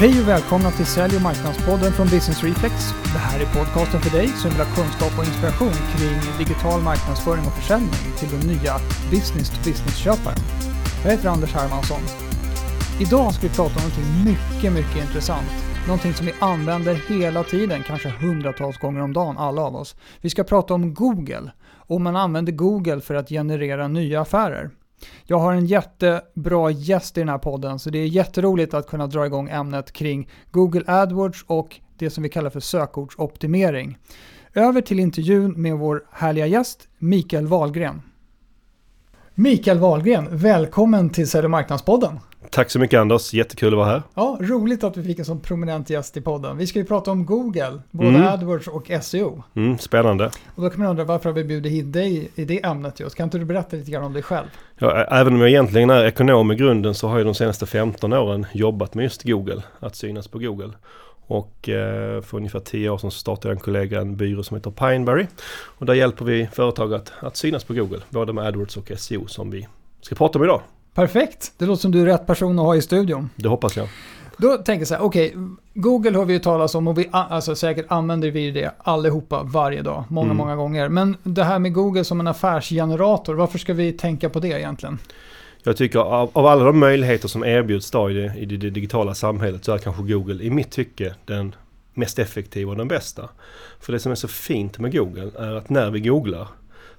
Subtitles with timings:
[0.00, 2.74] Hej och välkomna till Sälj och marknadspodden från Business Reflex.
[3.02, 7.44] Det här är podcasten för dig som vill ha kunskap och inspiration kring digital marknadsföring
[7.46, 8.74] och försäljning till den nya
[9.10, 10.38] business-to-business-köparen.
[11.02, 12.02] Jag heter Anders Hermansson.
[13.00, 15.50] Idag ska vi prata om någonting mycket, mycket intressant.
[15.86, 19.96] Någonting som vi använder hela tiden, kanske hundratals gånger om dagen, alla av oss.
[20.20, 21.52] Vi ska prata om Google.
[21.90, 24.70] Och man använder Google för att generera nya affärer.
[25.24, 29.06] Jag har en jättebra gäst i den här podden så det är jätteroligt att kunna
[29.06, 33.98] dra igång ämnet kring Google AdWords och det som vi kallar för sökordsoptimering.
[34.54, 38.02] Över till intervjun med vår härliga gäst Mikael Wahlgren.
[39.34, 42.20] Mikael Wahlgren, välkommen till Sälj och marknadspodden.
[42.50, 44.02] Tack så mycket Anders, jättekul att vara här.
[44.14, 46.56] Ja, roligt att vi fick en sån prominent gäst i podden.
[46.56, 48.26] Vi ska ju prata om Google, både mm.
[48.26, 49.42] AdWords och SEO.
[49.54, 50.30] Mm, spännande.
[50.54, 53.16] Och då kan man undra varför har vi bjudit hit dig i det ämnet just?
[53.16, 54.46] Kan inte du berätta lite grann om dig själv?
[54.78, 58.12] Ja, även om jag egentligen är ekonom i grunden så har jag de senaste 15
[58.12, 60.72] åren jobbat med just Google, att synas på Google.
[61.26, 65.26] Och eh, för ungefär 10 år sedan startade en kollega en byrå som heter Pineberry.
[65.78, 69.26] Och där hjälper vi företag att, att synas på Google, både med AdWords och SEO
[69.26, 69.68] som vi
[70.00, 70.60] ska prata om idag.
[70.94, 73.30] Perfekt, det låter som du är rätt person att ha i studion.
[73.36, 73.88] Det hoppas jag.
[74.36, 75.42] Då tänker jag så här, okej, okay,
[75.74, 79.82] Google har vi ju talat om och vi alltså säkert använder vi det allihopa varje
[79.82, 80.36] dag, många, mm.
[80.36, 80.88] många gånger.
[80.88, 84.98] Men det här med Google som en affärsgenerator, varför ska vi tänka på det egentligen?
[85.62, 89.14] Jag tycker av, av alla de möjligheter som erbjuds då i det, i det digitala
[89.14, 91.54] samhället så är kanske Google i mitt tycke den
[91.94, 93.28] mest effektiva och den bästa.
[93.80, 96.48] För det som är så fint med Google är att när vi googlar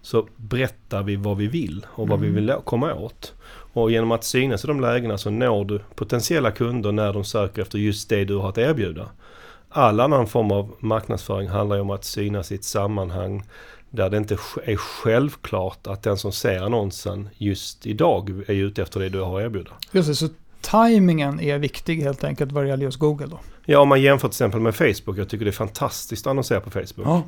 [0.01, 2.33] så berättar vi vad vi vill och vad mm.
[2.33, 3.33] vi vill komma åt.
[3.73, 7.61] Och genom att synas i de lägena så når du potentiella kunder när de söker
[7.61, 9.09] efter just det du har att erbjuda.
[9.69, 13.43] All annan form av marknadsföring handlar ju om att synas i ett sammanhang
[13.89, 18.99] där det inte är självklart att den som ser annonsen just idag är ute efter
[18.99, 19.71] det du har att erbjuda.
[19.91, 20.27] Just det, så
[20.61, 23.39] tajmingen är viktig helt enkelt vad det gäller just Google då?
[23.65, 25.17] Ja, om man jämför till exempel med Facebook.
[25.17, 27.07] Jag tycker det är fantastiskt att annonsera på Facebook.
[27.07, 27.23] Ja.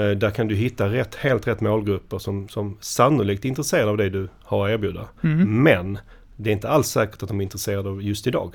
[0.00, 3.96] Eh, där kan du hitta rätt, helt rätt målgrupper som, som sannolikt är intresserade av
[3.96, 5.08] det du har att erbjuda.
[5.24, 5.62] Mm.
[5.62, 5.98] Men
[6.36, 8.54] det är inte alls säkert att de är intresserade av just idag.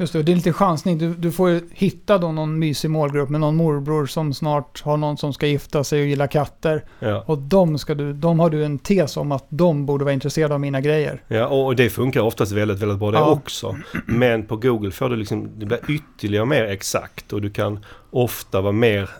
[0.00, 0.98] Just det, det är lite chansning.
[0.98, 5.16] Du, du får hitta då någon mysig målgrupp med någon morbror som snart har någon
[5.16, 6.84] som ska gifta sig och gillar katter.
[6.98, 7.24] Ja.
[7.26, 10.54] Och de, ska du, de har du en tes om att de borde vara intresserade
[10.54, 11.22] av mina grejer.
[11.28, 13.30] Ja, och det funkar oftast väldigt, väldigt bra det ja.
[13.30, 13.76] också.
[14.06, 18.60] Men på Google får du liksom, det blir ytterligare mer exakt och du kan ofta
[18.60, 19.10] vara mer,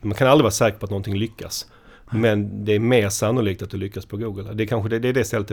[0.00, 1.66] man kan aldrig vara säker på att någonting lyckas.
[2.10, 4.52] Men det är mer sannolikt att du lyckas på Google.
[4.52, 5.50] Det är kanske det, det, är det stället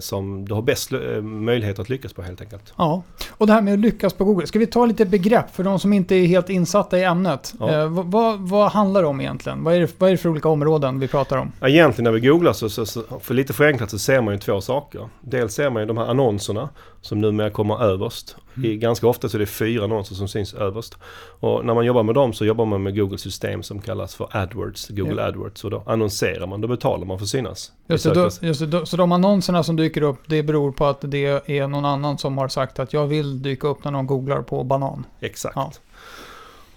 [0.00, 2.72] som du har bäst eh, möjlighet att lyckas på helt enkelt.
[2.76, 4.46] Ja, och det här med att lyckas på Google.
[4.46, 7.54] Ska vi ta lite begrepp för de som inte är helt insatta i ämnet?
[7.60, 7.70] Ja.
[7.70, 9.64] Eh, vad, vad, handlar det om egentligen?
[9.64, 11.52] Vad är, det, vad är det för olika områden vi pratar om?
[11.62, 14.60] Egentligen när vi googlar så, så, så, för lite förenklat så ser man ju två
[14.60, 15.08] saker.
[15.20, 16.68] Dels ser man ju de här annonserna
[17.00, 18.36] som numera kommer överst.
[18.56, 18.70] Mm.
[18.70, 20.96] I, ganska ofta så är det fyra annonser som syns överst.
[21.40, 24.28] Och när man jobbar med dem så jobbar man med Googles system som kallas för
[24.30, 25.28] AdWords, Google ja.
[25.28, 25.64] AdWords.
[25.64, 27.72] Och då annonserar man, då betalar man för att synas.
[27.86, 30.86] Just det, då, just det då, så de annonserna som dyker upp, det beror på
[30.86, 34.06] att det är någon annan som har sagt att jag vill dyka upp när någon
[34.06, 35.06] googlar på banan.
[35.20, 35.56] Exakt.
[35.56, 35.72] Ja.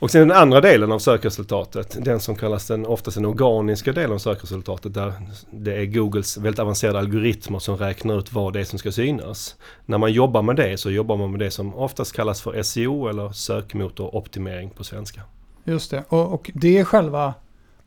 [0.04, 4.12] Och sen den andra delen av sökresultatet, den som kallas den oftast den organiska delen
[4.12, 5.14] av sökresultatet där
[5.52, 9.56] det är Googles väldigt avancerade algoritmer som räknar ut vad det är som ska synas.
[9.86, 13.08] När man jobbar med det så jobbar man med det som oftast kallas för SEO
[13.08, 15.22] eller sökmotoroptimering på svenska.
[15.64, 17.34] Just det, och, och det är själva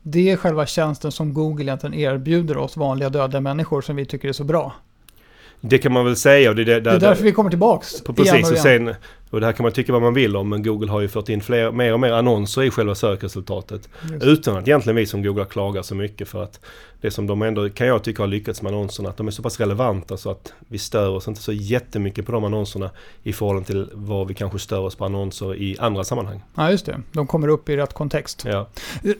[0.01, 4.29] det är själva tjänsten som Google egentligen erbjuder oss vanliga dödliga människor som vi tycker
[4.29, 4.73] är så bra.
[5.61, 6.49] Det kan man väl säga.
[6.49, 8.01] Och det, där, det är därför vi kommer tillbaks.
[8.01, 8.95] Precis, igen och, och sen
[9.29, 11.29] och det här kan man tycka vad man vill om men Google har ju fört
[11.29, 13.89] in fler, mer och mer annonser i själva sökresultatet.
[14.11, 14.25] Just.
[14.25, 16.59] Utan att egentligen vi som Google klagar så mycket för att
[17.01, 19.43] det som de ändå kan jag tycka har lyckats med annonserna att de är så
[19.43, 22.89] pass relevanta så att vi stör oss inte så jättemycket på de annonserna
[23.23, 26.41] i förhållande till vad vi kanske stör oss på annonser i andra sammanhang.
[26.55, 28.45] Ja just det, de kommer upp i rätt kontext.
[28.45, 28.67] Ja.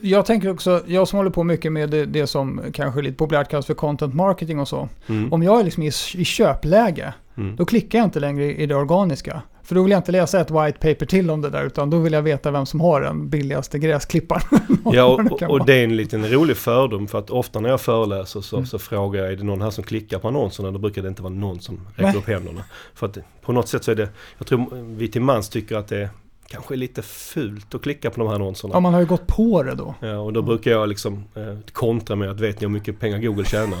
[0.00, 3.50] Jag tänker också, jag som håller på mycket med det, det som kanske lite populärt
[3.50, 4.88] kallas för content marketing och så.
[5.06, 5.32] Mm.
[5.32, 7.56] Om jag är liksom i, i köpläge, mm.
[7.56, 9.42] då klickar jag inte längre i det organiska.
[9.68, 11.98] För då vill jag inte läsa ett white paper till om det där, utan då
[11.98, 14.42] vill jag veta vem som har den billigaste gräsklipparen.
[14.92, 18.40] ja, och, och, det är en liten rolig fördom, för att ofta när jag föreläser
[18.40, 18.66] så, mm.
[18.66, 20.70] så frågar jag, är det någon här som klickar på annonserna?
[20.70, 22.64] Då brukar det inte vara någon som räcker upp händerna.
[22.94, 24.08] För att på något sätt så är det,
[24.38, 26.08] jag tror vi till mans tycker att det är
[26.48, 28.74] kanske är lite fult att klicka på de här annonserna.
[28.74, 29.94] Ja, man har ju gått på det då.
[30.00, 33.18] Ja, och då brukar jag liksom eh, kontra med att vet ni hur mycket pengar
[33.18, 33.78] Google tjänar?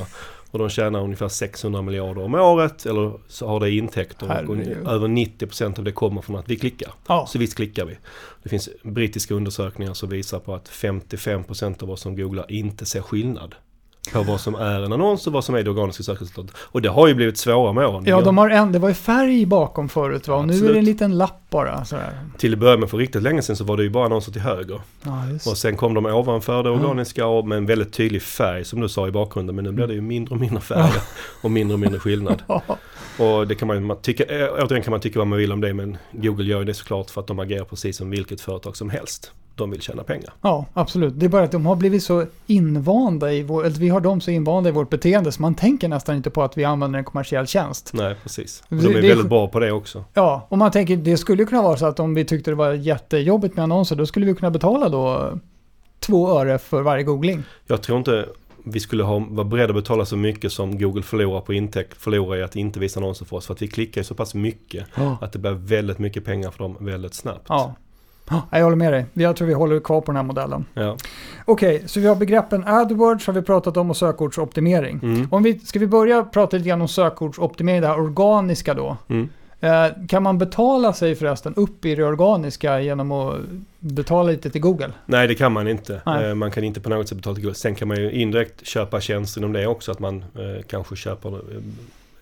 [0.50, 4.26] Och de tjänar ungefär 600 miljarder om året eller så har det intäkter.
[4.26, 4.76] Herregud.
[4.86, 6.92] Och över 90% av det kommer från att vi klickar.
[7.08, 7.26] Ja.
[7.26, 7.98] Så visst klickar vi.
[8.42, 13.02] Det finns brittiska undersökningar som visar på att 55% av oss som googlar inte ser
[13.02, 13.54] skillnad.
[14.12, 16.52] På vad som är en annons och vad som är det organiska sökresultatet.
[16.58, 18.04] Och det har ju blivit svårare med åren.
[18.06, 20.36] Ja, de har en, det var ju färg bakom förut va?
[20.36, 21.84] Och nu är det en liten lapp bara.
[21.84, 22.18] Sådär.
[22.38, 24.40] Till att börja med för riktigt länge sedan så var det ju bara annonser till
[24.42, 24.80] höger.
[25.04, 25.22] Ja.
[25.50, 26.74] Och sen kom de ovanför det Ja.
[26.74, 29.56] organiska och med en väldigt tydlig färg som du sa i bakgrunden.
[29.56, 30.92] Men nu blir det ju mindre och mindre färg
[31.42, 32.42] och mindre och mindre skillnad.
[32.48, 32.62] Ja,
[33.18, 35.60] Och det kan man, man tycka, äh, återigen kan man tycka vad man vill om
[35.60, 38.90] det men Google gör det såklart för att de agerar precis som vilket företag som
[38.90, 39.32] helst.
[39.54, 40.32] De vill tjäna pengar.
[40.42, 41.12] ja, absolut.
[41.16, 44.20] Det är bara att de har blivit så invanda i vår, eller vi har dem
[44.20, 47.04] så invanda i vårt beteende så man tänker nästan inte på att vi använder en
[47.04, 47.90] kommersiell tjänst.
[47.94, 48.62] Nej, precis.
[48.68, 50.04] Och de är det väldigt bra på det också.
[50.14, 52.72] Ja, och man tänker det skulle kunna vara så att om vi tyckte det var
[52.72, 55.32] jättejobbigt med annonser då skulle vi kunna betala då
[56.00, 57.42] två öre för varje googling.
[57.66, 58.28] Jag tror inte
[58.72, 62.38] vi skulle ha, vara beredda att betala så mycket som Google förlorar på intäkt, förlorar
[62.38, 63.46] i att inte visa annonser för oss.
[63.46, 64.86] För att vi klickar ju så pass mycket
[65.20, 67.46] att det blir väldigt mycket pengar för dem väldigt snabbt.
[67.48, 67.74] Ja.
[68.30, 69.06] Ja, jag håller med dig.
[69.12, 70.64] Jag tror vi håller kvar på den här modellen.
[70.74, 70.96] Ja.
[71.44, 75.00] Okej, så vi har begreppen AdWords har vi pratat om och sökordsoptimering.
[75.02, 75.28] Mm.
[75.30, 78.96] Om vi, ska vi börja prata lite grann om sökordsoptimering, det här organiska då?
[79.08, 79.28] Mm.
[79.60, 83.36] Eh, kan man betala sig förresten upp i det organiska genom att
[83.78, 84.92] betala lite till Google?
[85.06, 86.02] Nej det kan man inte.
[86.06, 86.28] Nej.
[86.28, 87.54] Eh, Man kan inte på något sätt betala till Google.
[87.54, 89.92] Sen kan man ju indirekt köpa tjänster inom det också.
[89.92, 91.40] Att man eh, kanske köper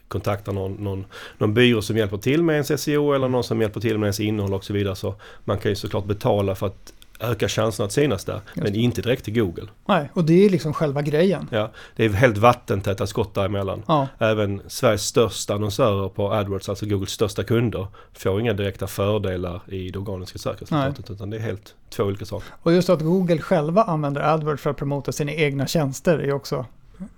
[0.09, 1.05] kontaktar någon, någon,
[1.38, 4.21] någon byrå som hjälper till med ens SEO eller någon som hjälper till med ens
[4.21, 4.97] innehåll och så vidare.
[4.97, 8.41] Så man kan ju såklart betala för att öka chanserna att synas där.
[8.55, 8.79] Men det.
[8.79, 9.67] inte direkt till Google.
[9.87, 11.49] Nej, och det är liksom själva grejen.
[11.51, 13.83] Ja, det är helt vattentäta skott däremellan.
[13.87, 19.61] Ja, Även Sveriges största annonsörer på AdWords, alltså Googles största kunder, får inga direkta fördelar
[19.67, 21.11] i det organiska sökresultatet.
[21.11, 22.49] Utan det är helt två olika saker.
[22.63, 26.67] och just att Google själva använder AdWords för att promota sina egna tjänster är också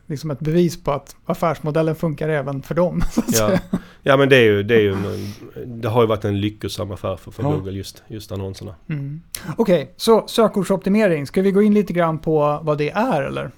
[0.06, 3.02] liksom ett bevis på att affärsmodellen funkar även för dem.
[3.28, 3.58] Ja,
[4.02, 5.32] ja men det, är ju, det, är ju en,
[5.82, 7.50] det har ju varit en lyckosam affär för, för Ja.
[7.50, 8.74] Google just, just annonserna.
[8.88, 9.20] Mm.
[9.56, 11.26] Okej, så sökordsoptimering.
[11.26, 13.50] Ska vi gå in lite grann på vad det är eller?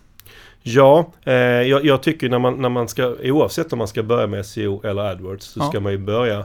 [0.62, 4.26] Ja, eh, jag, jag tycker när man, när man ska, oavsett om man ska börja
[4.26, 5.69] med SEO eller AdWords, så Ja.
[5.69, 6.44] ska man ju börja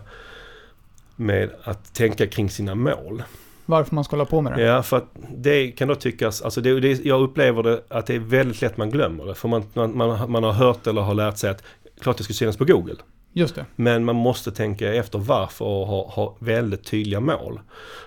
[1.15, 3.23] med att tänka kring sina mål.
[3.65, 4.61] Varför man ska hålla på med det?
[4.61, 8.15] Ja, för att det kan då tyckas, alltså det, det, jag upplever det att det
[8.15, 9.35] är väldigt lätt man glömmer det.
[9.35, 11.63] För man, man, man, man har hört eller har lärt sig att
[11.99, 12.95] klart det ska synas på Google.
[13.37, 13.65] Just det.
[13.75, 17.59] Men man måste tänka efter varför och ha, ha väldigt tydliga mål.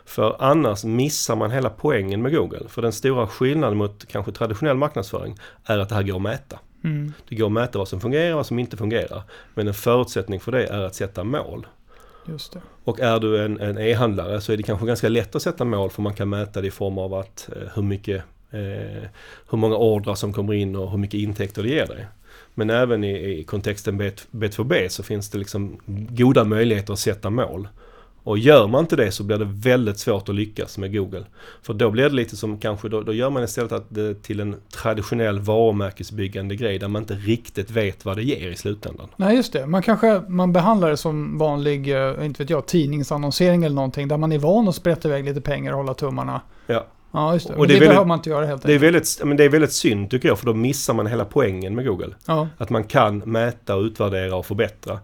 [0.05, 2.69] För annars missar man hela poängen med Google.
[2.69, 6.58] För den stora skillnaden mot kanske traditionell marknadsföring är att det här går att mäta.
[6.84, 7.12] Mm.
[7.28, 9.22] Det går att mäta vad som fungerar och vad som inte fungerar.
[9.54, 11.66] Men en förutsättning för det är att sätta mål.
[12.28, 12.60] Just det.
[12.84, 15.90] Och är du en, en e-handlare så är det kanske ganska lätt att sätta mål
[15.90, 19.08] för man kan mäta det i form av att eh, hur mycket eh,
[19.50, 22.06] hur många ordrar som kommer in och hur mycket intäkter det ger dig.
[22.54, 25.80] Men även i, i kontexten B2B så finns det liksom
[26.10, 27.69] goda möjligheter att sätta mål.
[28.28, 31.25] Och gör man inte det så blir det väldigt svårt att lyckas med Google.
[31.62, 34.40] För då blir det lite som kanske, då, då gör man istället att det till
[34.40, 39.08] en traditionell varumärkesbyggande grej där man inte riktigt vet vad det ger i slutändan.
[39.16, 39.66] Nej, just det.
[39.66, 44.16] Man kanske man behandlar det som vanlig, eh, inte vet jag, tidningsannonsering eller någonting där
[44.16, 46.40] man är van att sprätta iväg lite pengar och hålla tummarna.
[46.66, 46.86] Ja.
[47.12, 47.54] Ja, just det.
[47.54, 48.94] Och Men det det, är väldigt- behöver man inte göra helt Det är, enkelt.
[48.94, 51.86] väldigt, men det är väldigt synd tycker jag för då missar man hela poängen med
[51.86, 52.14] Google.
[52.26, 54.98] Ja, Att man kan mäta, utvärdera och förbättra.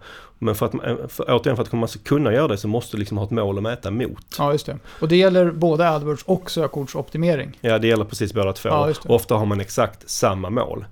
[0.44, 2.96] Men för att, man- för, återigen för att man ska kunna göra det så måste
[2.96, 4.34] du liksom ha ett mål att mäta mot.
[4.38, 4.78] ja, just det.
[5.00, 7.58] Och det gäller både AdWords och sökordsoptimering.
[7.60, 8.68] Ja, det gäller precis båda två.
[8.68, 8.92] Ja.
[9.06, 10.84] Ofta har man exakt samma mål.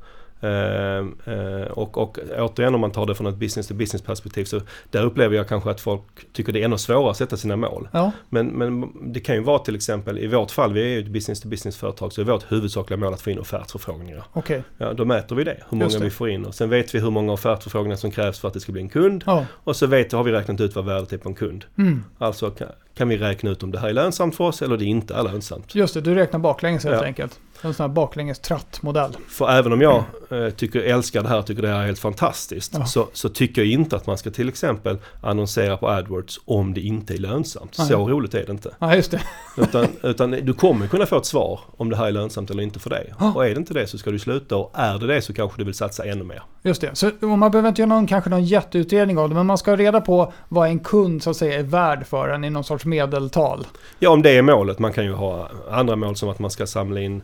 [0.42, 0.98] Eh,
[1.34, 4.60] eh, och, och återigen om man tar det från ett business to business perspektiv så
[4.90, 6.02] där upplever jag kanske att folk
[6.32, 7.88] tycker det är ännu svårare att sätta sina mål.
[7.92, 10.98] Ja, Men, men det kan ju vara till exempel i vårt fall, vi är ju
[10.98, 14.24] ett business to business företag så är vårt huvudsakliga mål att få in offertförfrågningar.
[14.32, 14.62] okej.
[14.78, 15.98] Ja, då mäter vi det, hur många det.
[15.98, 18.60] vi får in och sen vet vi hur många offertförfrågningar som krävs för att det
[18.60, 19.24] ska bli en kund.
[19.26, 21.64] Ja, Och så vet, har vi räknat ut vad värdet är på en kund.
[21.78, 22.04] mm.
[22.18, 24.84] Alltså kan, kan vi räkna ut om det här är lönsamt för oss eller det
[24.84, 25.74] inte är lönsamt.
[25.74, 26.00] just det.
[26.00, 27.04] Du räknar baklänges helt Ja.
[27.04, 27.40] enkelt.
[27.64, 29.16] En sån här baklänges trattmodell.
[29.28, 32.74] För även om jag eh, tycker, älskar det här, tycker det här är helt fantastiskt.
[32.74, 32.86] Ja.
[32.86, 36.80] Så, så tycker jag inte att man ska till exempel annonsera på AdWords om det
[36.80, 37.78] inte är lönsamt.
[37.78, 37.88] Nej.
[37.88, 38.74] Så roligt är det inte.
[38.78, 39.20] Ja, just det.
[39.56, 42.78] Utan, utan du kommer kunna få ett svar om det här är lönsamt eller inte
[42.78, 43.14] för dig.
[43.20, 43.32] Ja.
[43.34, 45.60] Och är det inte det så ska du sluta och är det det så kanske
[45.60, 46.42] du vill satsa ännu mer.
[46.64, 46.90] Just det.
[46.96, 50.00] Så man behöver inte göra någon, kanske någon jätteutredning av det, men man ska reda
[50.00, 53.66] på vad en kund så att säga är värd för en i någon sorts medeltal.
[53.98, 54.78] Ja, om det är målet.
[54.78, 57.22] Man kan ju ha andra mål som att man ska samla in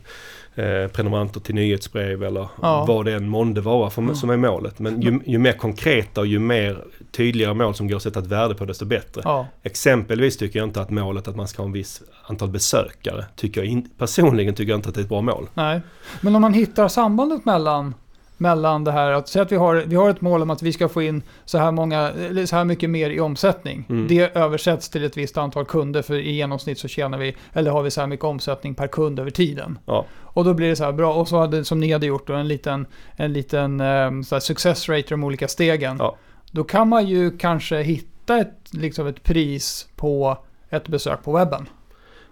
[0.55, 2.85] eh, prenumeranter till nyhetsbrev eller Ja.
[2.87, 4.13] vad det än månde vara för, Ja.
[4.15, 4.79] som är målet.
[4.79, 8.27] Men ju, ju mer konkreta och ju mer tydligare mål som går att sätta ett
[8.27, 9.21] värde på desto bättre.
[9.23, 13.25] Ja, Exempelvis tycker jag inte att målet att man ska ha en viss antal besökare.
[13.35, 15.47] Tycker jag in, personligen tycker jag inte att det är ett bra mål.
[15.53, 15.81] nej.
[16.21, 17.93] Men om man hittar sambandet mellan
[18.39, 20.73] mellan det här att säga att vi har, vi har ett mål om att vi
[20.73, 22.11] ska få in så här, många,
[22.45, 23.85] så här mycket mer i omsättning.
[23.89, 24.07] Mm.
[24.07, 27.83] Det översätts till ett visst antal kunder för i genomsnitt så tjänar vi, eller har
[27.83, 29.79] vi så här mycket omsättning per kund över tiden.
[29.85, 30.05] Ja.
[30.23, 31.13] Och då blir det så här bra.
[31.13, 34.39] Och så hade, som ni hade gjort då, en liten, en liten eh, så här
[34.39, 35.95] success rate i de olika stegen.
[35.99, 36.15] Ja.
[36.51, 40.37] Då kan man ju kanske hitta ett, liksom ett pris på
[40.69, 41.69] ett besök på webben.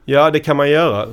[0.05, 1.07] Ja, det kan man göra.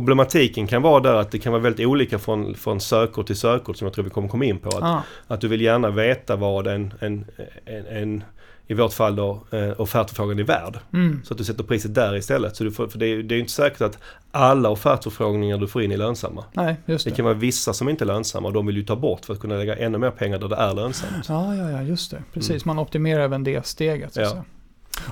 [0.00, 3.76] Problematiken kan vara där att det kan vara väldigt olika från, från sökord till sökord
[3.76, 4.68] som jag tror vi kommer komma in på.
[4.68, 7.24] Att, Ah, att du vill gärna veta vad en, en,
[7.64, 8.24] en, en
[8.70, 10.78] i vårt fall då, eh, offertförfrågan är värd.
[10.92, 12.56] mm, Så att du sätter priset där istället.
[12.56, 13.98] Så du får, för det, är, det är ju inte säkert att
[14.30, 16.44] alla offertförfrågningar du får in är lönsamma.
[16.52, 17.16] nej, just Det det.
[17.16, 19.40] kan vara vissa som inte är lönsamma och de vill ju ta bort för att
[19.40, 21.12] kunna lägga ännu mer pengar där det är lönsamt.
[21.28, 22.22] Ja, ja, ja, just det.
[22.34, 24.14] Precis, man optimerar även det steget.
[24.14, 24.44] Så Ja.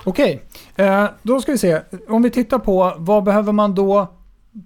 [0.04, 0.42] Okej,
[0.76, 1.80] eh, då ska vi se.
[2.08, 4.12] Om vi tittar på vad behöver man då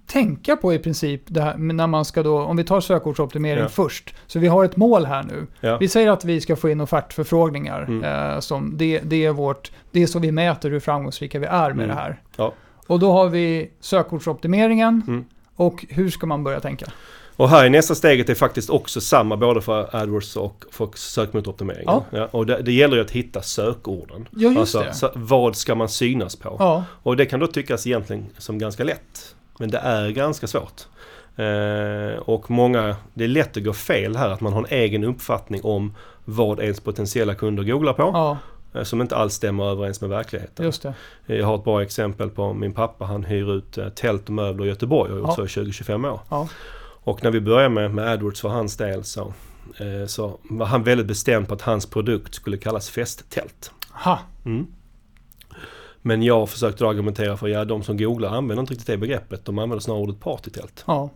[0.07, 3.69] tänka på i princip det här, när man ska då, om vi tar sökordsoptimering Ja.
[3.69, 4.13] först.
[4.27, 5.47] Så vi har ett mål här nu.
[5.59, 5.77] Ja.
[5.77, 7.83] Vi säger att vi ska få in offertförfrågningar.
[7.83, 8.33] Mm.
[8.33, 11.69] Eh, som det, det, är vårt, det är så vi mäter hur framgångsrika vi är
[11.73, 11.87] med Mm.
[11.87, 12.21] det här.
[12.37, 12.53] Ja.
[12.87, 15.03] Och då har vi sökordsoptimeringen.
[15.07, 15.25] Mm.
[15.55, 16.85] Och hur ska man börja tänka?
[17.35, 21.83] Och här i nästa steget är faktiskt också samma både för AdWords och för sökmotoroptimering.
[22.11, 22.27] Ja.
[22.31, 24.27] och det, det gäller ju att hitta sökorden.
[24.31, 24.93] Ja, just alltså, det.
[24.93, 26.55] Så, vad ska man synas på?
[26.59, 29.35] Ja, Och det kan då tyckas egentligen som ganska lätt.
[29.59, 30.81] Men det är ganska svårt.
[31.35, 35.03] Eh, och många, det är lätt att gå fel här att man har en egen
[35.03, 38.01] uppfattning om vad ens potentiella kunder googlar på.
[38.13, 38.37] ja,
[38.79, 40.65] eh, Som inte alls stämmer överens med verkligheten.
[40.65, 40.93] just det.
[41.25, 43.05] Jag har ett bra exempel på min pappa.
[43.05, 45.47] Han hyr ut eh, tält och möbler i Göteborg och har gjort Ja.
[45.47, 46.19] så i 20-25 år.
[46.29, 46.47] Ja.
[47.03, 49.33] Och när vi började med, med AdWords för hans del så,
[49.77, 53.71] eh, så var han väldigt bestämd på att hans produkt skulle kallas festtält.
[53.91, 54.67] Ha, Mm.
[56.01, 59.45] Men jag försökte argumentera för ja, de som googlar använder inte riktigt det begreppet.
[59.45, 60.83] De använder snarare ordet partytält.
[60.87, 61.09] ja,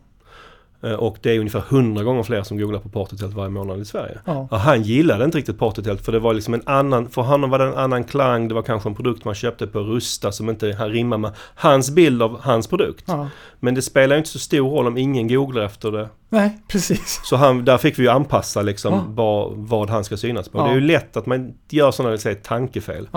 [0.84, 3.86] Eh, Och det är ungefär 100 gånger fler som googlar på partytält varje månad i
[3.86, 4.20] Sverige.
[4.26, 4.48] ja.
[4.52, 7.60] Och han gillade inte riktigt partytält för det var liksom en annan, för honom var
[7.60, 8.48] det en annan klang.
[8.48, 12.22] Det var kanske en produkt man köpte på Rusta som inte rimmar med hans bild
[12.24, 13.04] av hans produkt.
[13.08, 13.30] ja.
[13.60, 16.10] Men det spelar inte så stor roll om ingen googlar efter det.
[16.30, 17.22] Nej, precis.
[17.24, 19.04] Så han, där fick vi ju anpassa liksom Ja.
[19.08, 20.64] vad, vad han ska synas på.
[20.64, 23.08] Det är ju lätt att man gör sådana säger, tankefel.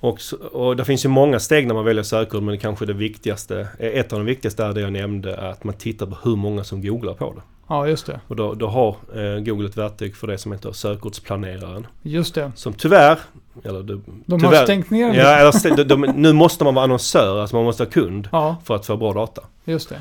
[0.00, 0.20] Och,
[0.52, 4.12] och det finns ju många steg när man väljer sökord men kanske det viktigaste, ett
[4.12, 7.14] av de viktigaste är det jag nämnde, att man tittar på hur många som googlar
[7.14, 7.40] på det.
[7.68, 8.20] ja just det.
[8.28, 11.86] Och då, då har eh, Google ett verktyg för det som heter sökordsplaneraren.
[12.02, 12.52] Just det.
[12.54, 13.18] Som tyvärr,
[13.64, 15.14] eller det, De tyvärr, har stängt ner.
[15.14, 18.56] Ja, eller, de, de, nu måste man vara annonsör, alltså man måste ha kund ja,
[18.64, 19.42] för att få bra data.
[19.64, 19.98] just det.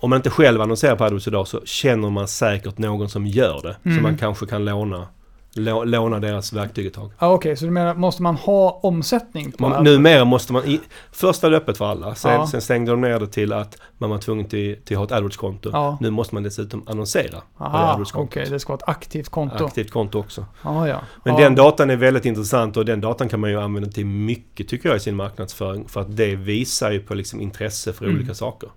[0.00, 3.60] Om man inte själv annonserar på AdWords idag så känner man säkert någon som gör
[3.62, 3.76] det.
[3.84, 3.96] Mm.
[3.96, 5.06] Så man kanske kan låna, lå,
[5.56, 7.10] låna deras verktyg ett tag.
[7.18, 10.64] Ja, Okej, så du menar, måste man ha omsättning på Man, numera måste man...
[10.64, 10.80] I,
[11.12, 12.14] först var det öppet för alla.
[12.14, 12.46] Sen, Ja.
[12.46, 15.12] sen stängde de ner det till att man var tvungen till, till att ha ett
[15.12, 15.70] AdWords-konto.
[15.72, 15.98] Ja.
[16.00, 18.50] Nu måste man dessutom annonsera på det Aha, okej, AdWords-kontot.
[18.50, 19.64] det ska vara ett aktivt konto.
[19.64, 20.46] Aktivt konto också.
[20.62, 21.00] Ja, ja.
[21.24, 24.68] Men den datan är väldigt intressant och den datan kan man ju använda till mycket
[24.68, 25.88] tycker jag i sin marknadsföring.
[25.88, 28.16] För att det visar ju på liksom intresse för Mm.
[28.16, 28.68] olika saker.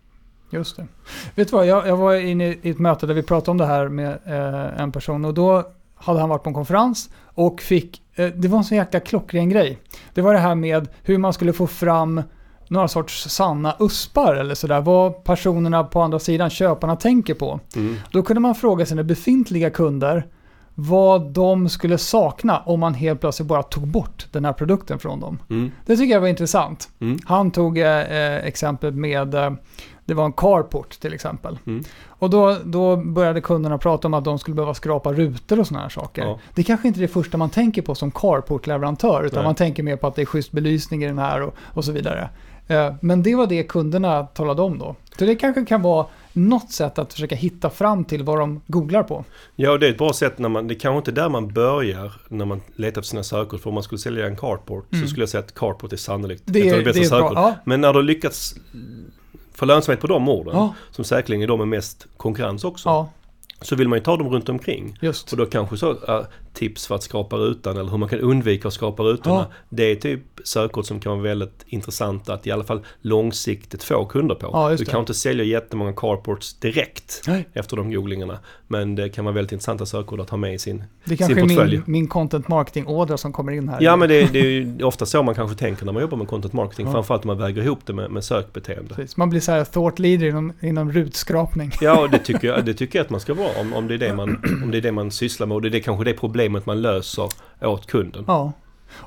[0.50, 0.88] Just det.
[1.36, 3.65] Vet du vad, jag, jag var inne i ett möte där vi pratade om det
[3.65, 5.63] här med eh, en person och då
[5.98, 9.50] hade han varit på en konferens och fick, eh, det var en så jäkla klockren
[9.50, 9.80] grej.
[10.13, 12.22] Det var det här med hur man skulle få fram
[12.70, 14.82] några sorts sanna uspar eller sådär.
[14.82, 17.60] Vad personerna på andra sidan, köparna, tänker på.
[17.75, 17.96] Mm.
[18.12, 20.27] Då kunde man fråga sina befintliga kunder
[20.80, 25.20] vad de skulle sakna om man helt plötsligt bara tog bort den här produkten från
[25.20, 25.39] dem.
[25.50, 25.72] Mm.
[25.86, 26.89] Det tycker jag var intressant.
[27.00, 27.20] Mm.
[27.25, 29.51] Han tog eh, eh, exempel med, eh,
[30.08, 31.60] det var en carport till exempel.
[31.68, 31.84] Mm.
[32.08, 35.84] Och då, då började kunderna prata om att de skulle behöva skrapa rutor och sådana
[35.84, 36.22] här saker.
[36.22, 36.40] Ja.
[36.54, 39.46] Det är kanske inte är det första man tänker på som carportleverantör, utan Nej.
[39.46, 41.92] man tänker mer på att det är schysst belysning i den här och, och så
[41.92, 42.30] vidare.
[42.68, 44.96] Eh, Men det var det kunderna talade om då.
[45.20, 49.04] Så det kanske kan vara något sätt att försöka hitta fram till vad de googlar
[49.04, 49.26] på.
[49.56, 52.14] Ja, det är ett bra sätt när man, det är kanske inte där man börjar
[52.28, 53.60] när man letar efter sina sökord.
[53.60, 55.06] För om man skulle sälja en carport Mm.
[55.06, 57.06] så skulle jag säga att carport är sannolikt Det ett av är, de bästa det
[57.06, 57.30] är bra.
[57.30, 57.38] sökord.
[57.38, 58.56] Ja, Men när du lyckats
[59.58, 63.10] få lönsamhet på de orden, ja, som säkerligen är de med mest konkurrens också, ja,
[63.62, 64.98] så vill man ju ta dem runt omkring.
[65.02, 65.32] just.
[65.32, 65.98] Och då kanske så
[66.58, 69.36] tips för att skapa rutan eller hur man kan undvika att skapa rutorna.
[69.36, 69.52] Ja.
[69.70, 74.06] Det är typ sökord som kan vara väldigt intressanta att i alla fall långsiktigt få
[74.06, 74.50] kunder på.
[74.54, 77.48] Ja, du kan inte sälja jättemånga carports direkt Nej.
[77.54, 78.40] efter de googlingarna.
[78.68, 80.84] Men det kan vara väldigt intressanta sökord att ha med i sin...
[81.06, 81.78] Det kanske är portfölj.
[81.78, 83.78] min, min content marketing-ådra som kommer in här.
[83.82, 86.28] Ja men det, det är ju ofta så man kanske tänker när man jobbar med
[86.28, 86.86] content marketing.
[86.86, 86.92] Ja.
[86.92, 88.96] Framförallt om man väger ihop det med, med sökbeteende.
[88.96, 89.18] Precis.
[89.18, 91.72] Man blir så här thought leader inom, inom rutskrapning.
[91.82, 93.94] Ja, och det tycker, jag, det tycker jag att man ska vara om, om, det
[93.94, 96.06] är det man, om det är det man sysslar med och det är det, kanske
[96.06, 97.30] det problemet man löser
[97.62, 98.24] åt kunden.
[98.27, 98.51] Ja.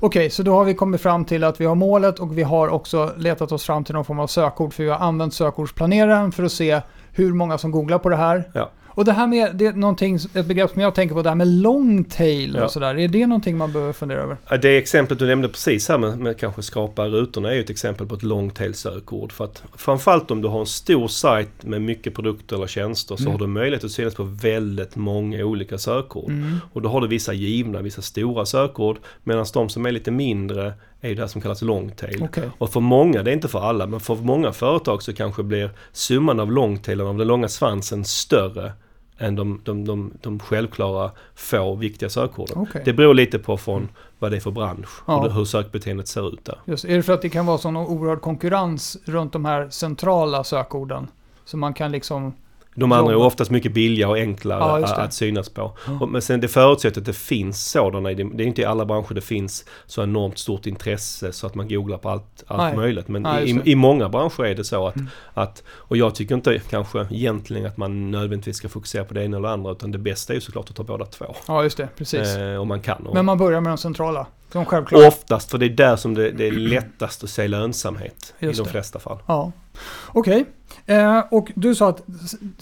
[0.00, 2.68] Okej, så då har vi kommit fram till att vi har målet och vi har
[2.68, 6.42] också letat oss fram till någon form av sökord för vi har använt sökordsplaneraren för
[6.42, 6.80] att se
[7.12, 8.50] hur många som googlar på det här.
[8.54, 8.70] Ja.
[8.94, 11.36] Och det här med, det är någonting, ett begrepp som jag tänker på, det här
[11.36, 12.64] med long tail Ja.
[12.64, 12.98] och sådär.
[12.98, 14.36] Är det någonting man behöver fundera över?
[14.50, 17.70] Ja, Det exemplet du nämnde precis här med, med kanske skrapa rutorna är ju ett
[17.70, 19.32] exempel på ett long tail sökord.
[19.32, 23.22] För att framförallt om du har en stor sajt med mycket produkter eller tjänster så
[23.22, 23.32] Mm.
[23.32, 26.30] har du möjlighet att synas på väldigt många olika sökord.
[26.30, 26.56] Mm.
[26.72, 28.96] Och då har du vissa givna, vissa stora sökord.
[29.24, 32.22] Medan de som är lite mindre är ju det här som kallas long tail.
[32.22, 32.50] Okej.
[32.58, 35.70] Och för många, det är inte för alla, men för många företag så kanske blir
[35.92, 38.72] summan av longtailen, av den långa svansen, större
[39.18, 42.58] än de, de, de, de självklara få viktiga sökorden.
[42.58, 42.82] Okej.
[42.84, 43.88] Det beror lite på från
[44.18, 45.26] vad det är för bransch Ja.
[45.26, 46.58] och hur sökbeteendet ser ut där.
[46.64, 50.44] Just, är det för att det kan vara sån oerhörd konkurrens runt de här centrala
[50.44, 51.08] sökorden?
[51.44, 52.34] Så man kan liksom...
[52.80, 55.72] De andra är oftast mycket billigare och enklare Ja, att, synas på.
[55.86, 56.06] Ja.
[56.06, 58.08] Men sen det förutsätter att det finns sådana.
[58.08, 61.68] Det är inte i alla branscher det finns så enormt stort intresse så att man
[61.68, 62.76] googlar på allt, allt Nej.
[62.76, 63.08] möjligt.
[63.08, 65.08] Men Nej, i, i många branscher är det så att, Mm.
[65.34, 65.62] att...
[65.68, 69.48] Och jag tycker inte kanske egentligen att man nödvändigtvis ska fokusera på det ena eller
[69.48, 69.72] andra.
[69.72, 71.34] Utan det bästa är ju såklart att ta båda två.
[71.48, 71.88] Ja, just det.
[71.96, 72.36] Precis.
[72.36, 73.06] Eh, om man kan.
[73.14, 74.26] Men man börjar med de centrala.
[74.52, 75.08] De självklara.
[75.08, 78.62] Oftast, för det är där som det, det är lättast att se lönsamhet Just i
[78.62, 78.70] de det.
[78.70, 79.18] flesta fall.
[79.26, 79.52] Ja.
[80.06, 80.44] Okej.
[80.86, 82.02] Eh, och du sa att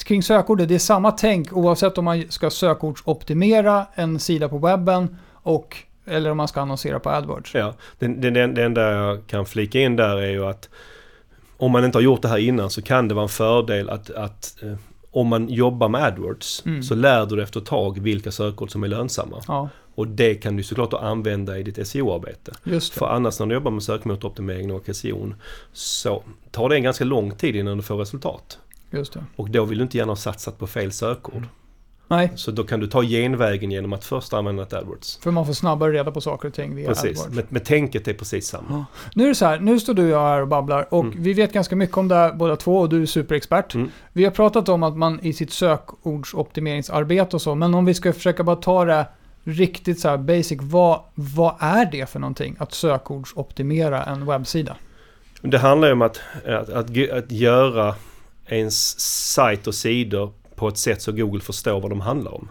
[0.05, 5.17] kring sökordet, det är samma tänk oavsett om man ska sökordsoptimera en sida på webben
[5.33, 7.55] och eller om man ska annonsera på AdWords.
[7.55, 10.69] Ja, det, det, det, det enda jag kan flika in där är ju att
[11.57, 14.11] om man inte har gjort det här innan så kan det vara en fördel att,
[14.11, 14.75] att eh,
[15.11, 16.83] om man jobbar med AdWords Mm.
[16.83, 19.37] så lär du dig efter ett tag vilka sökord som är lönsamma.
[19.49, 22.53] Ja, Och det kan du såklart använda i ditt SEO-arbete.
[22.93, 25.33] För annars när du jobbar med sökmotoroptimering och SEO
[25.73, 28.59] så tar det en ganska lång tid innan du får resultat.
[29.37, 31.43] Och då vill du inte gärna ha satsat på fel sökord.
[32.11, 35.17] Nej, Så då kan du ta genvägen genom att först använda ett AdWords.
[35.23, 37.37] för man får snabbare reda på saker och ting via Precis, AdWords.
[37.37, 38.65] men, men tänket är precis samma.
[38.71, 38.85] Ja.
[39.15, 41.23] Nu är det så här, nu står du och jag här och babblar och Mm.
[41.23, 43.75] vi vet ganska mycket om det här båda två och du är superexpert.
[43.75, 43.91] Mm.
[44.13, 48.13] Vi har pratat om att man i sitt sökordsoptimeringsarbete och så, men om vi ska
[48.13, 49.07] försöka bara ta det
[49.45, 54.77] riktigt så här basic, vad, vad är det för någonting att sökordsoptimera en webbsida?
[55.43, 57.95] Det handlar ju om att, att, att, att göra
[58.47, 59.01] ens
[59.35, 62.49] sajt och sidor på ett sätt så Google förstår vad de handlar om.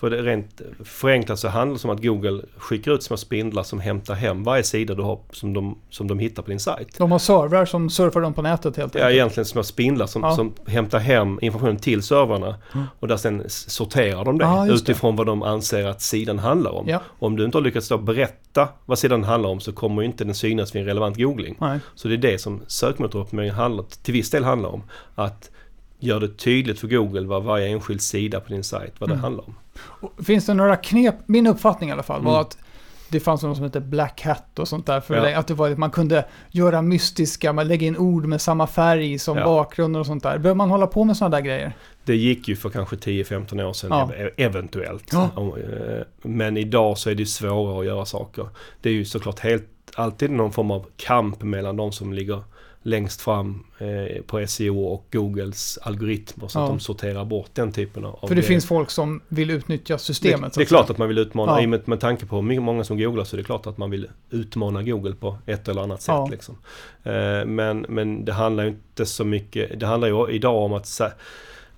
[0.00, 3.62] För det är rent förenklat så handlar det om att Google skickar ut små spindlar
[3.62, 6.98] som hämtar hem varje sida du har som de, som de hittar på din sajt.
[6.98, 9.12] De har servrar som surfar runt på nätet helt enkelt.
[9.12, 10.36] egentligen små spindlar som, Ja.
[10.36, 12.86] som hämtar hem informationen till servrarna Mm.
[13.00, 14.92] och där sen sorterar de det Ja, just det.
[14.92, 16.88] utifrån vad de anser att sidan handlar om.
[16.88, 20.24] Ja, Om du inte har lyckats då berätta vad sidan handlar om så kommer inte
[20.24, 21.56] den synas vid en relevant googling.
[21.60, 21.78] nej.
[21.94, 24.82] Så det är det som sökmotoroptimering handlar, till viss del handlar om.
[25.14, 25.50] Att
[25.98, 29.22] göra det tydligt för Google vad varje enskild sida på din sajt, vad det Mm.
[29.22, 29.54] handlar om.
[29.80, 32.40] Och Finns det några knep, min uppfattning i alla fall var Mm.
[32.40, 32.58] att
[33.10, 35.00] det fanns något som heter Black Hat och sånt där.
[35.00, 35.38] För Ja.
[35.38, 39.18] att det var att man kunde göra mystiska, man lägga in ord med samma färg
[39.18, 39.44] som Ja.
[39.44, 40.38] bakgrund och sånt där.
[40.38, 41.72] Behöver man hålla på med sådana där grejer?
[42.04, 44.10] Det gick ju för kanske 10-15 år sedan Ja.
[44.16, 45.12] ev- eventuellt.
[45.14, 45.28] Eh,
[46.22, 48.48] Men idag så är det svårare att göra saker.
[48.80, 52.42] Det är ju såklart helt, alltid någon form av kamp mellan de som ligger
[52.82, 56.62] längst fram eh, på SEO och Googles algoritmer så Ja.
[56.62, 60.40] att de sorterar bort den typen av För det finns folk som vill utnyttja systemet.
[60.40, 60.66] Det, det är säga.
[60.66, 61.66] klart att man vill utmana, Ja.
[61.66, 64.08] med, med tanke på hur många som googlar så är det klart att man vill
[64.30, 66.12] utmana Google på ett eller annat sätt.
[66.14, 66.28] Ja.
[66.30, 66.58] Liksom.
[67.02, 70.86] Eh, men, men det handlar ju inte så mycket, det handlar ju idag om att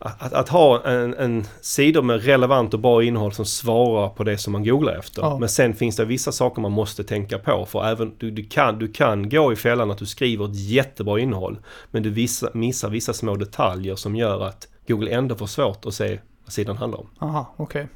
[0.03, 4.39] att, att ha en, en sida med relevant och bra innehåll som svarar på det
[4.39, 5.23] som man googlar efter.
[5.23, 5.39] Ja.
[5.39, 7.67] Men sen finns det vissa saker man måste tänka på.
[7.67, 11.21] För även du, du, kan, du kan gå i fällan att du skriver ett jättebra
[11.21, 11.59] innehåll.
[11.91, 15.95] Men du vissa, missar vissa små detaljer som gör att Google ändå får svårt att
[15.95, 17.07] se vad sidan handlar om.
[17.19, 17.89] Aha, okej.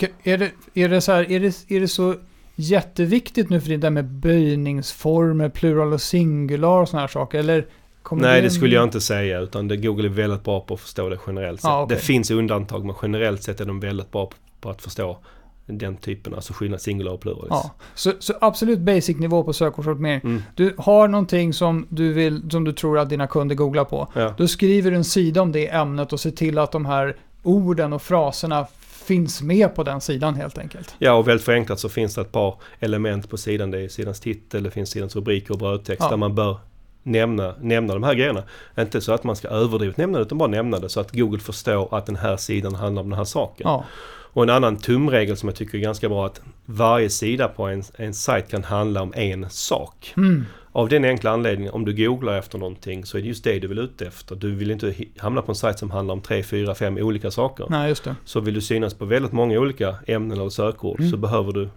[0.00, 2.14] K- Är, det, är, det så här, är, det, är det så
[2.54, 7.38] jätteviktigt nu för det där med böjningsformer, plural och singular och sådana här saker?
[7.38, 7.66] Eller
[8.08, 9.40] kommer Nej, det skulle jag inte säga.
[9.40, 11.68] Utan det, Google är väldigt bra på att förstå det generellt sett.
[11.68, 11.96] Ja, okej.
[11.96, 15.18] Det finns undantag, men generellt sett är de väldigt bra på, på att förstå
[15.66, 17.48] den typen, alltså skillnad singular och pluralis.
[17.50, 20.20] Ja, så, så absolut basic nivå på sökordsoptimering.
[20.24, 24.08] Mm, Du har någonting som du, vill, som du tror att dina kunder googlar på.
[24.14, 24.34] ja.
[24.38, 27.92] Då skriver du en sida om det ämnet och ser till att de här orden
[27.92, 30.94] och fraserna finns med på den sidan helt enkelt.
[30.98, 33.70] ja, och väldigt förenklat så finns det ett par element på sidan.
[33.70, 36.10] Det är sidans titel, det finns sidans rubriker och brödtext Ja.
[36.10, 36.58] där man bör
[37.02, 38.42] nämna, nämna de här grejerna.
[38.78, 41.38] Inte så att man ska överdrivet nämna det, utan bara nämna det så att Google
[41.40, 43.64] förstår att den här sidan handlar om den här saken.
[43.70, 43.84] Ja,
[44.32, 47.82] Och en annan tumregel som jag tycker är ganska bra att varje sida på en,
[47.96, 50.14] en sajt kan handla om en sak.
[50.16, 50.44] mm.
[50.72, 53.68] Av den enkla anledningen, om du googlar efter någonting så är det just det du
[53.68, 54.36] vill ute efter.
[54.36, 57.66] Du vill inte hamna på en sajt som handlar om tre, fyra, fem olika saker.
[57.70, 58.16] nej just det.
[58.24, 61.10] Så vill du synas på väldigt många olika ämnen eller sökord Mm.
[61.10, 61.68] så behöver du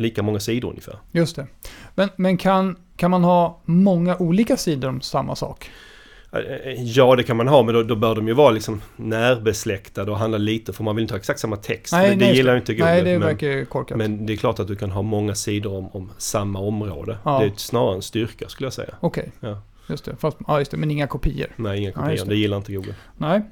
[0.00, 0.96] lika många sidor ungefär.
[1.12, 1.46] Just det.
[1.94, 5.70] Men, men kan, kan man ha många olika sidor om samma sak?
[6.32, 6.40] Eh,
[6.82, 10.18] Ja, det kan man ha, men då, då bör de ju vara liksom närbesläktade och
[10.18, 11.92] handla lite, för man vill inte ha exakt samma text.
[11.92, 12.84] Nej, det, nej, gillar inte Google.
[12.90, 13.98] Nej, det men, verkar korkat.
[13.98, 17.18] men det är klart att du kan ha många sidor om, om samma område.
[17.24, 17.38] Ja.
[17.38, 18.94] Det är snarare en styrka skulle jag säga.
[19.00, 19.62] Okej, Ja.
[19.88, 20.16] just det.
[20.16, 20.76] Fast, ja, just det.
[20.76, 21.46] Men inga kopior.
[21.56, 22.10] Nej, inga Ja, kopior.
[22.12, 22.30] just det.
[22.30, 22.94] det gillar inte Google.
[23.16, 23.42] Nej.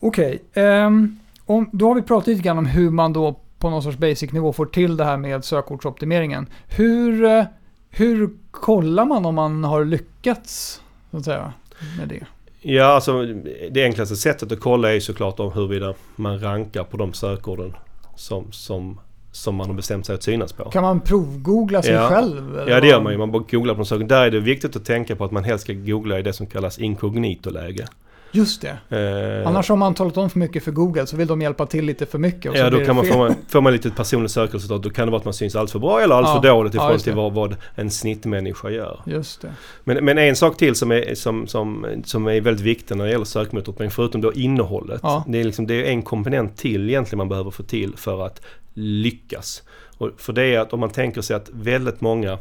[0.00, 0.42] Okej.
[0.54, 3.98] ehm, om- då har vi pratat lite grann om hur man då på någon sorts
[3.98, 6.46] basic nivå får till det här med sökordsoptimeringen.
[6.68, 7.44] Hur, eh,
[7.90, 11.52] hur kollar man om man har lyckats så att säga,
[11.98, 12.26] med det?
[12.60, 13.26] Ja, alltså
[13.70, 17.74] det enklaste sättet att kolla är såklart om huruvida man rankar på de sökorden
[18.16, 19.00] som, som,
[19.32, 20.64] som man har bestämt sig att synas på.
[20.70, 22.08] Kan man provgoogla sig Ja.
[22.08, 22.58] själv?
[22.58, 23.18] eller Ja det gör man ju.
[23.18, 24.08] Man bara googlar på de sökorden.
[24.08, 26.46] Där är det viktigt att tänka på att man helst ska googla i det som
[26.46, 27.86] kallas inkognito-läge.
[28.34, 28.96] Just det.
[29.42, 31.84] Eh, Annars har man talat om för mycket för Google så vill de hjälpa till
[31.84, 32.50] lite för mycket.
[32.50, 34.82] Och så Ja, då kan man, får, man, får man lite personligt sökresultat.
[34.82, 36.42] Då kan det vara att man syns allt för bra eller allt Ja.
[36.42, 37.04] för dåligt i Ja, förhållande det.
[37.04, 39.00] till vad, vad en snittmänniska gör.
[39.06, 39.52] Just det.
[39.84, 43.10] Men, men en sak till som är, som, som, som är väldigt viktig när det
[43.10, 45.00] gäller sökmotoroptimering, förutom då innehållet.
[45.02, 45.24] Ja.
[45.28, 48.40] Det, är liksom, det är en komponent till egentligen man behöver få till för att
[48.74, 49.62] lyckas.
[49.98, 52.38] Och för det är att om man tänker sig att väldigt många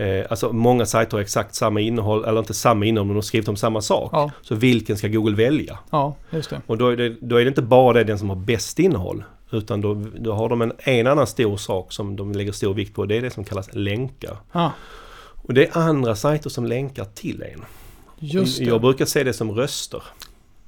[0.00, 3.22] Eh, alltså många sajter har exakt samma innehåll, eller inte samma innehåll men de har
[3.22, 4.10] skrivit om samma sak.
[4.12, 5.78] Ja, Så vilken ska Google välja?
[5.90, 6.60] ja just det.
[6.66, 9.24] Och då är det, då är det inte bara det den som har bäst innehåll.
[9.52, 12.94] Utan då, då har de en, en annan stor sak som de lägger stor vikt
[12.94, 13.06] på.
[13.06, 14.36] Det är det som kallas länkar.
[14.52, 14.72] Ja,
[15.42, 17.64] Och det är andra sajter som länkar till en.
[18.18, 18.64] just det.
[18.64, 20.02] Jag brukar se det som röster.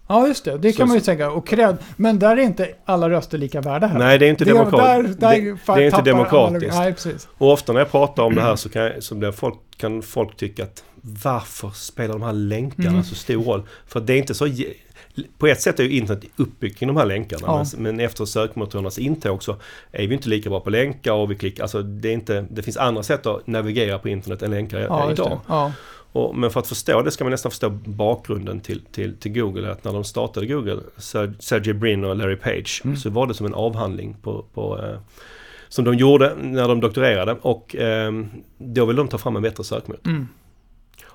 [0.08, 0.58] Ja, just det.
[0.58, 1.30] Det Så- kan man ju tänka.
[1.30, 1.76] Och cred.
[1.96, 3.98] Men där är inte alla röster lika värda här.
[3.98, 5.20] Nej, det är inte Det- demokratiskt.
[5.20, 6.74] där- där det, det är inte demokratiskt.
[6.74, 7.28] Nej, precis.
[7.38, 10.02] Och ofta när jag pratar om det här så, kan, jag, så blir folk, kan
[10.02, 10.84] folk tycka att
[11.24, 13.04] varför spelar de här länkarna Mm.
[13.04, 13.62] så stor roll?
[13.86, 14.48] För det är inte så...
[15.38, 17.42] På ett sätt är ju internet uppbyggt kring de här länkarna.
[17.46, 17.64] Ja.
[17.74, 19.56] Men, men efter sökmotorernas intåg så
[19.92, 21.62] är vi inte lika bra på länkar och vi klickar.
[21.62, 25.10] Alltså det, är inte, det finns andra sätt att navigera på internet än länkar Ja,
[25.12, 25.40] idag.
[25.48, 25.72] Ja,
[26.12, 29.70] Och, men för att förstå det ska man nästan förstå bakgrunden till, till, till Google.
[29.72, 32.96] Att när de startade Google, Ser- Sergey Brin och Larry Page, Mm.
[32.96, 34.98] så var det som en avhandling på, på, eh,
[35.68, 37.36] som de gjorde när de doktorerade.
[37.42, 38.12] Och eh,
[38.58, 40.10] då ville de ta fram en bättre sökmotor.
[40.10, 40.28] mm.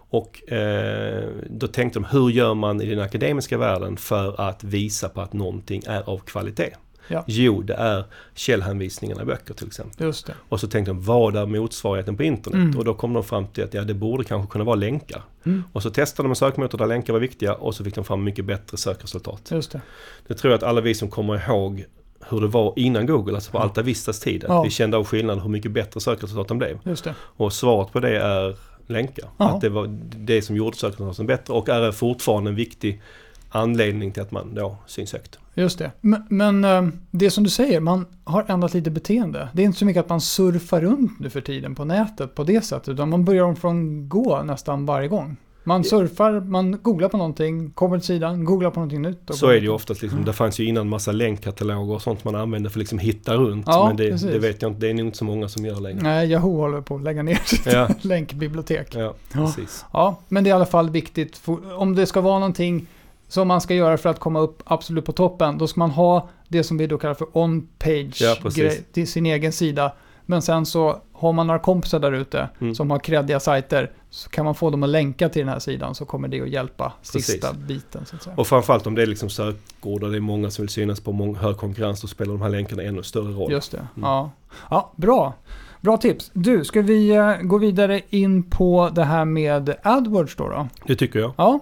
[0.09, 5.09] Och eh, då tänkte de, hur gör man i den akademiska världen för att visa
[5.09, 6.69] på att någonting är av kvalitet?
[7.07, 7.23] Ja.
[7.27, 8.03] Jo, det är
[8.35, 10.13] källhänvisningarna i böcker till exempel.
[10.49, 12.55] Och så tänkte de, vad är motsvarigheten på internet?
[12.55, 12.77] Mm.
[12.77, 15.21] Och då kom de fram till att ja, det borde kanske kunna vara länkar.
[15.45, 15.63] Mm.
[15.73, 18.23] Och så testade de en sökmotor där länkar var viktiga och så fick de fram
[18.23, 19.51] mycket bättre sökresultat.
[19.51, 19.81] Just det.
[20.27, 21.85] Det tror jag att alla vi som kommer ihåg
[22.29, 23.57] hur det var innan Google, alltså på.
[23.57, 24.63] Alta Vistas tid, Ja.
[24.63, 26.79] vi kände av skillnaden hur mycket bättre sökresultaten blev.
[27.19, 29.29] Och svaret på det är länkar.
[29.37, 29.49] Ja.
[29.49, 33.01] Att det var det som gjorde sökresultaten bättre och är fortfarande en viktig
[33.49, 35.39] anledning till att man då syns högt.
[35.57, 35.91] Just det.
[36.01, 39.49] Men, men eh, det som du säger, man har ändrat lite beteende.
[39.53, 42.43] Det är inte så mycket att man surfar runt nu för tiden på nätet på
[42.43, 45.37] det sättet, utan man börjar om från gå nästan varje gång.
[45.63, 49.29] Man surfar, man googlar på någonting, kommer till sidan, googlar på någonting nytt.
[49.29, 50.01] och Så är det ju oftast.
[50.01, 53.33] Liksom, det fanns ju innan massa länkkataloger och sånt man använde för att liksom hitta
[53.35, 53.65] runt.
[53.67, 54.31] Ja, men det, precis.
[54.31, 55.99] det vet jag inte, det är nog inte så många som gör längre.
[56.01, 58.87] Nej, Yahoo håller på att lägga ner sitt Ja, länkbibliotek.
[58.95, 59.13] ja, Ja.
[59.33, 59.85] precis.
[59.93, 61.37] Ja, men det är i alla fall viktigt.
[61.37, 62.87] för- Om det ska vara någonting
[63.27, 66.29] som man ska göra för att komma upp absolut på toppen, då ska man ha
[66.47, 69.91] det som vi då kallar för on-page Ja, grej till sin egen sida.
[70.25, 72.75] Men sen så har man några kompisar där ute Mm.
[72.75, 75.95] som har kreddiga sajter, så kan man få dem att länka till den här sidan
[75.95, 77.25] så kommer det att hjälpa Precis.
[77.25, 78.35] sista biten så att säga.
[78.35, 81.11] Och framförallt om det är liksom sökord och det är många som vill synas på
[81.11, 83.51] mång- hög konkurrens, då spelar de här länkarna ännu större roll.
[83.51, 83.87] Just det.
[84.01, 84.31] Ja.
[84.69, 85.33] ja, bra.
[85.81, 86.31] Bra tips.
[86.33, 90.49] Du, ska vi eh, gå vidare in på det här med AdWords då?
[90.49, 90.67] då?
[90.87, 91.33] Det tycker jag.
[91.37, 91.59] Ja,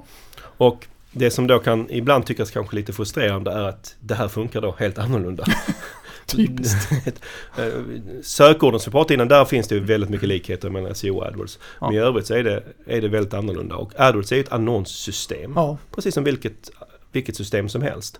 [0.57, 4.61] Och det som då kan ibland tyckas kanske lite frustrerande är att det här funkar
[4.61, 5.45] då helt annorlunda.
[6.25, 6.91] Typiskt.
[7.57, 7.81] Eh,
[8.23, 11.25] Sökorden som vi pratade innan, där finns det ju väldigt mycket likheter mellan SEO och
[11.25, 11.59] AdWords.
[11.79, 11.87] Ja.
[11.87, 13.75] Men i övrigt så är det, är det väldigt annorlunda.
[13.75, 15.53] Och AdWords är ett annonssystem.
[15.55, 16.71] ja, Precis som vilket,
[17.11, 18.19] vilket system som helst.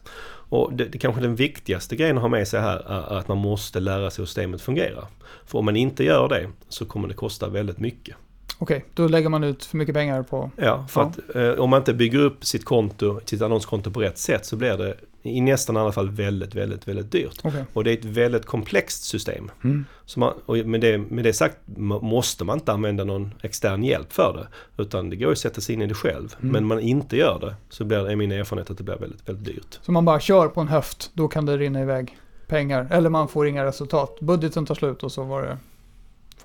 [0.50, 3.38] Och det, det kanske den viktigaste grejen att ha med sig här är att man
[3.38, 5.08] måste lära sig hur systemet fungerar.
[5.46, 8.16] För om man inte gör det så kommer det kosta väldigt mycket.
[8.60, 8.86] Okej.
[8.94, 10.52] Då lägger man ut för mycket pengar på...
[10.56, 11.08] Ja, för Ja.
[11.08, 14.56] att eh, om man inte bygger upp sitt konto, sitt annonskonto på rätt sätt så
[14.56, 17.40] blir det i nästan alla fall väldigt, väldigt, väldigt dyrt.
[17.44, 17.64] Okej.
[17.74, 19.52] Och det är ett väldigt komplext system.
[19.64, 19.86] Mm.
[20.06, 23.84] Så man, och med, det, med det sagt må- måste man inte använda någon extern
[23.84, 24.34] hjälp för
[24.78, 24.84] det.
[24.84, 26.36] Utan det går att sätta sig in i det själv.
[26.40, 26.52] Mm.
[26.52, 29.30] Men man inte gör det så blir det, är min erfarenhet att det blir väldigt,
[29.30, 29.80] väldigt dyrt.
[29.82, 32.88] Så man bara kör på en höft, då kan det rinna iväg pengar.
[32.92, 34.18] Eller man får inga resultat.
[34.22, 35.58] Budgeten tar slut och så var det...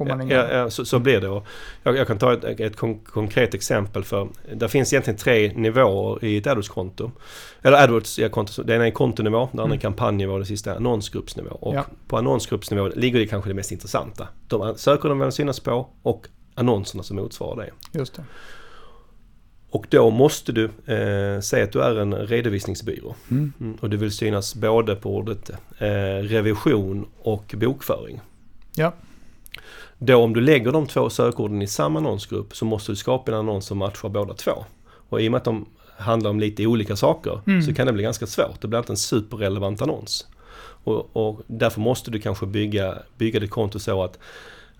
[0.00, 0.34] Får man inga...
[0.34, 1.28] Ja, ja, så, så blir det.
[1.28, 1.46] Och
[1.82, 6.24] jag, jag kan ta ett, ett kon- konkret exempel för det finns egentligen tre nivåer
[6.24, 7.10] i ett AdWords-konto.
[7.62, 8.62] Eller AdWords-konto.
[8.62, 9.78] Det ena är kontonivå, det andra är Mm.
[9.78, 11.50] kampanjnivå och det sista är annonsgruppsnivå.
[11.50, 11.84] Och Ja.
[12.08, 14.28] på annonsgruppsnivå ligger det kanske det mest intressanta.
[14.48, 17.56] De söker de vill synas på och annonserna som motsvarar
[17.92, 17.98] det.
[17.98, 18.22] Just det.
[19.72, 23.14] Och då måste du eh, säga att du är en redovisningsbyrå.
[23.30, 23.52] Mm.
[23.60, 25.86] Mm, och du vill synas både på ordet eh,
[26.22, 28.20] revision och bokföring.
[28.76, 28.92] Ja.
[30.02, 33.38] Då om du lägger de två sökorden i samma annonsgrupp så måste du skapa en
[33.38, 34.64] annons som matchar båda två.
[35.08, 35.66] Och i och med att de
[35.98, 37.62] handlar om lite olika saker Mm.
[37.62, 38.60] så kan det bli ganska svårt.
[38.60, 40.26] Det blir inte en superrelevant annons.
[40.84, 44.18] Och, och därför måste du kanske bygga, bygga ditt konto så att,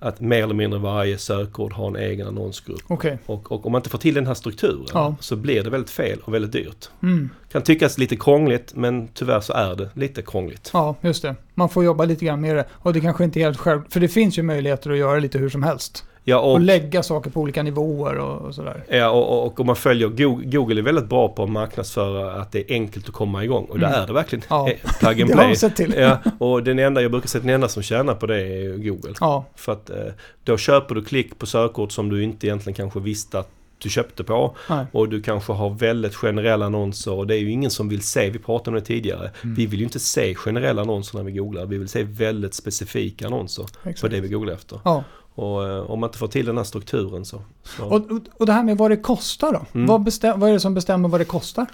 [0.02, 2.82] att mer eller mindre varje sökord har en egen annonsgrupp.
[2.86, 3.18] Okej.
[3.26, 5.14] Och, och om man inte får till den här strukturen Ja.
[5.20, 6.88] så blir det väldigt fel och väldigt dyrt.
[7.02, 7.30] Mm.
[7.52, 10.70] Kan tyckas lite krångligt men tyvärr så är det lite krångligt.
[10.72, 11.34] Ja, just det.
[11.54, 12.64] Man får jobba lite grann med det.
[12.72, 13.82] Och det kanske inte är helt själv...
[13.88, 16.04] För det finns ju möjligheter att göra lite hur som helst.
[16.30, 18.84] Ja, Och, och, lägga saker på olika nivåer och, och sådär.
[18.88, 22.52] ja, och, och, om man följer Google, Google är väldigt bra på att marknadsföra att
[22.52, 23.64] det är enkelt att komma igång.
[23.64, 24.02] Och det Mm.
[24.02, 24.44] är det verkligen.
[24.48, 24.68] Ja.
[24.70, 25.56] Eh, Plug and Det play.
[25.56, 25.94] sett till.
[25.96, 28.76] Ja, och den enda, jag brukar säga att den enda som tjänar på det är
[28.76, 29.14] Google.
[29.20, 29.96] Ja, För att eh,
[30.44, 34.24] då köper du klick på sökord som du inte egentligen kanske visste att du köpte
[34.24, 34.56] på.
[34.70, 34.86] nej.
[34.92, 38.30] Och du kanske har väldigt generella annonser och det är ju ingen som vill se,
[38.30, 39.30] vi pratade om det tidigare.
[39.42, 39.54] Mm.
[39.54, 41.66] Vi vill ju inte se generella annonser när vi googlar.
[41.66, 44.10] Vi vill se väldigt specifika annonser på Exakt.
[44.14, 44.80] det vi googlar efter.
[44.84, 45.04] Ja.
[45.34, 47.42] Och eh, om man inte får till den här strukturen så...
[47.62, 47.84] så.
[47.84, 49.66] Och, och- det här med vad det kostar då?
[49.74, 49.86] Mm.
[49.86, 51.66] Vad, bestäm, vad är det som bestämmer vad det kostar?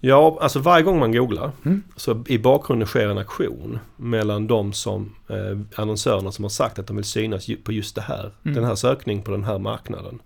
[0.00, 1.82] Ja, alltså varje gång man googlar Mm.
[1.96, 6.86] så i bakgrunden sker en aktion mellan de som eh, annonsörerna som har sagt att
[6.86, 8.32] de vill synas på just det här.
[8.44, 8.54] Mm.
[8.54, 10.22] Den här sökningen på den här marknaden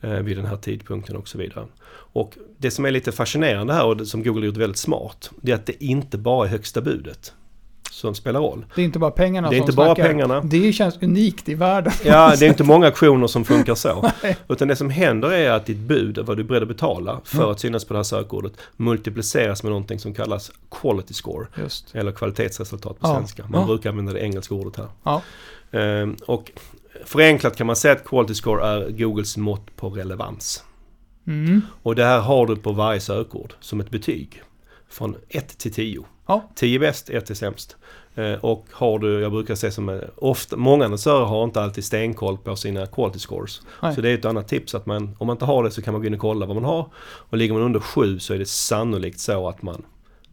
[0.00, 1.66] eh, vid den här tidpunkten och så vidare.
[2.14, 5.52] Och det som är lite fascinerande här och som Google har gjort väldigt smart det
[5.52, 7.32] är att det inte bara är högsta budet
[7.92, 8.64] som spelar roll.
[8.74, 10.08] Det är inte bara pengarna Det är som inte bara snackar.
[10.08, 10.40] pengarna.
[10.40, 11.92] Det känns unikt i världen.
[12.04, 14.10] Ja, det är inte många auktioner som funkar så.
[14.48, 17.38] Utan det som händer är att ditt bud, vad du är beredd att betala för
[17.38, 17.50] Mm.
[17.50, 20.50] att synas på det här sökordet, multipliceras med någonting som kallas
[20.80, 21.46] quality score.
[21.56, 21.94] Just.
[21.94, 23.16] Eller kvalitetsresultat på Ja.
[23.16, 23.44] svenska.
[23.48, 23.66] Man Ja.
[23.66, 24.86] brukar använda det engelska ordet här.
[25.02, 25.22] Ja.
[25.70, 26.50] Ehm, och
[27.04, 30.64] förenklat kan man säga att quality score är Googles mått på relevans.
[31.26, 31.60] Mm.
[31.82, 34.42] Och det här har du på varje sökord som ett betyg.
[34.92, 36.04] Från 1 till 10.
[36.26, 36.50] Ja.
[36.54, 37.76] 10 bäst, 1 är sämst.
[38.14, 41.84] Eh, och har du, jag brukar säga som, eh, ofta, många annonsörer har inte alltid
[41.84, 43.62] stenkoll på sina quality scores.
[43.82, 43.94] Nej.
[43.94, 45.92] Så det är ett annat tips att man, om man inte har det så kan
[45.92, 46.86] man gå in och kolla vad man har.
[47.02, 49.82] Och ligger man under 7 så är det sannolikt så att man,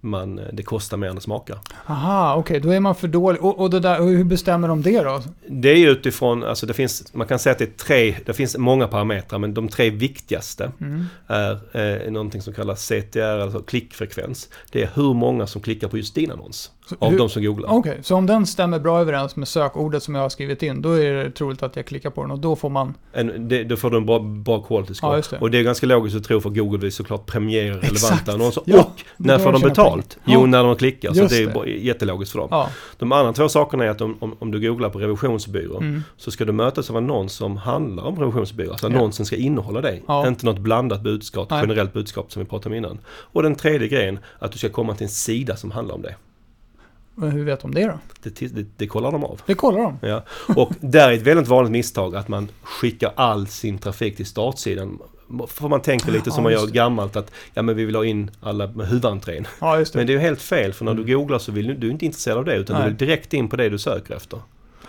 [0.01, 1.59] man, eh, det kostar mer än det smakar.
[1.87, 3.41] Aha, okej, då är man för dålig.
[3.41, 5.21] Och, och, det där, hur bestämmer de det då?
[5.47, 8.57] Det är utifrån, alltså det finns, man kan säga att det är tre, det finns
[8.57, 11.05] många parametrar men de tre viktigaste Mm.
[11.27, 14.49] är eh, någonting som kallas CTR, alltså klickfrekvens.
[14.71, 16.71] Det är hur många som klickar på just din annons.
[16.89, 17.69] Så Av hur- de som googlar.
[17.71, 20.91] Okej, så om den stämmer bra överens med sökordet som jag har skrivit in, då
[20.91, 22.93] är det troligt att jag klickar på den och då får man...
[23.13, 25.11] En, det, då får du en bra, bra quality score.
[25.11, 25.37] Ja, just det.
[25.37, 28.63] Och det är ganska logiskt att tro för Google vill såklart premiera relevanta annonser.
[28.65, 30.17] Ja, och när får de betalt?
[30.25, 30.37] pengar.
[30.37, 30.45] Jo, Ja.
[30.45, 31.13] när de klickar.
[31.13, 31.71] Så Just det är det.
[31.71, 32.47] jättelogiskt för dem.
[32.51, 32.69] Ja.
[32.97, 36.03] De andra två sakerna är att om, om, om du googlar på revisionsbyrå Mm.
[36.17, 38.71] så ska du mötas av en annons som handlar om revisionsbyrå.
[38.71, 38.95] Alltså Ja.
[38.95, 39.83] annonsen ska innehålla.
[40.07, 40.27] Ja.
[40.27, 42.99] Inte något blandat budskap, generellt budskap som vi pratade om innan.
[43.07, 46.15] Och den tredje grejen, att du ska komma till en sida som handlar om det.
[47.21, 47.99] Hur vet de det då?
[48.23, 49.41] Det, det, det kollar de av.
[49.45, 49.97] Det kollar de.
[50.07, 50.23] Ja.
[50.55, 54.99] Och där är ett väldigt vanligt misstag att man skickar all sin trafik till startsidan.
[55.47, 58.05] För man tänker lite Ja, som man gör gammalt att ja men vi vill ha
[58.05, 59.47] in alla med huvudentrén.
[59.59, 59.99] Ja, just det.
[59.99, 61.13] Men det är ju helt fel för när du Mm.
[61.13, 62.83] googlar så vill du, du är inte intresserad av det utan Nej.
[62.83, 64.39] du vill direkt in på det du söker efter.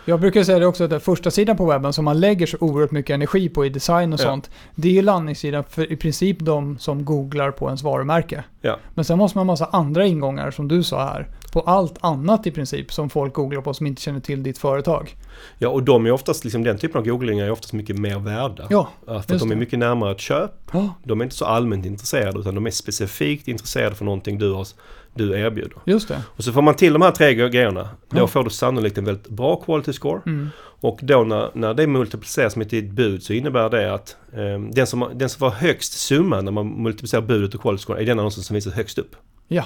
[0.05, 2.91] Jag brukar säga det också att första sidan på webben som man lägger så oerhört
[2.91, 4.25] mycket energi på i design och Ja.
[4.25, 4.51] sånt.
[4.75, 8.45] Det är ju landningssidan för i princip de som googlar på ens varumärke.
[8.61, 8.77] Ja.
[8.95, 11.27] Men sen måste man ha massa andra ingångar som du sa här.
[11.53, 15.17] På allt annat i princip som folk googlar på som inte känner till ditt företag.
[15.59, 18.67] Ja och de är oftast, liksom den typen av googlingar är oftast mycket mer värda.
[18.71, 20.51] Ja, för att de är mycket närmare ett köp.
[20.73, 24.53] ja De är inte så allmänt intresserade utan de är specifikt intresserade för någonting du,
[24.53, 24.67] har,
[25.15, 25.79] du erbjuder.
[25.85, 26.23] just det.
[26.37, 27.89] Och så får man till de här tre grejerna.
[28.11, 28.27] Då Ja.
[28.27, 30.21] får du sannolikt en väldigt bra quality score.
[30.27, 30.49] Mm.
[30.83, 34.87] Och då när, när det multipliceras med ditt bud så innebär det att eh, den,
[34.87, 38.19] som, den som får högst summa när man multiplicerar budet och quality score är den
[38.19, 39.17] annonsen som visas högst upp.
[39.53, 39.65] Ja.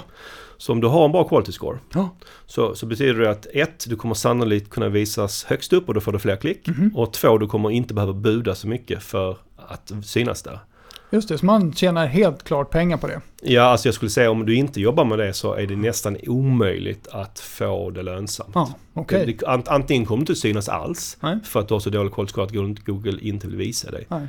[0.56, 2.08] Så om du har en bra quality score Ja.
[2.46, 6.00] så, så betyder det att ett, du kommer sannolikt kunna visas högst upp och då
[6.00, 6.68] får du fler klick.
[6.68, 6.90] Mhm.
[6.96, 10.58] Och två, du kommer inte behöva buda så mycket för att synas där.
[11.10, 13.20] Just det, så man tjänar helt klart pengar på det.
[13.42, 16.16] Ja, alltså jag skulle säga om du inte jobbar med det så är det nästan
[16.26, 18.50] omöjligt att få det lönsamt.
[18.54, 19.26] Ja, okej.
[19.26, 21.38] Det- ant- Antingen kommer du inte synas alls Nej.
[21.44, 24.06] för att du har så dålig quality score att Google- Google inte vill visa dig.
[24.08, 24.26] Nej.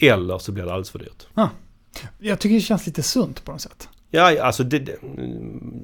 [0.00, 1.26] Eller så blir det alldeles för dyrt.
[2.18, 3.88] Jag tycker det känns lite sunt på något sätt.
[4.14, 4.96] Ja, alltså det, det-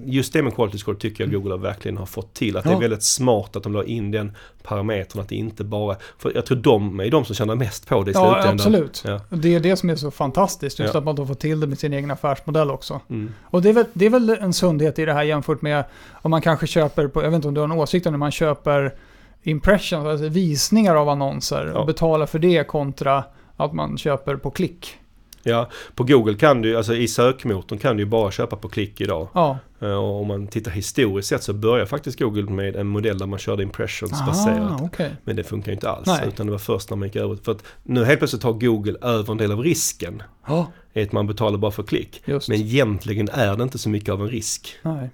[0.05, 2.57] just det med quality score tycker jag Google verkligen har fått till.
[2.57, 2.77] Att det Ja.
[2.77, 5.97] är väldigt smart att de la in den parametern att det inte bara...
[6.19, 8.55] För jag tror de är de som tjänar mest på det i Ja, slutändan.
[8.55, 9.03] absolut.
[9.07, 9.21] Ja.
[9.31, 10.99] Och Det är det som är så fantastiskt, just Ja.
[10.99, 13.01] att man då får till det med sin egen affärsmodell också.
[13.11, 13.33] Mm.
[13.43, 15.85] Och det är, väl, det är väl en sundhet i det här jämfört med
[16.23, 18.19] om man kanske köper, på, jag vet inte om du har en åsikt om när
[18.19, 18.95] man köper
[19.43, 23.25] impressions, alltså visningar av annonser och betalar för det kontra
[23.57, 24.95] att man köper på klick.
[25.43, 29.01] Ja, på Google kan du, alltså i sökmotorn kan du ju bara köpa på klick
[29.01, 29.29] idag.
[29.35, 33.19] Ja, Eh, Och om man tittar historiskt sett så börjar faktiskt Google med en modell
[33.19, 34.81] där man körde impressions ah, baserat.
[34.83, 35.11] okej.
[35.25, 36.07] Men det funkar ju inte alls.
[36.07, 36.29] Nej.
[36.29, 37.37] Utan det var först när man gick över.
[37.43, 40.23] För att nu helt plötsligt tar Google över en del av risken.
[40.47, 42.23] Ja, att man betalar bara för klick.
[42.25, 42.49] just.
[42.49, 44.77] Men egentligen är det inte så mycket av en risk.
[44.83, 45.11] Nej.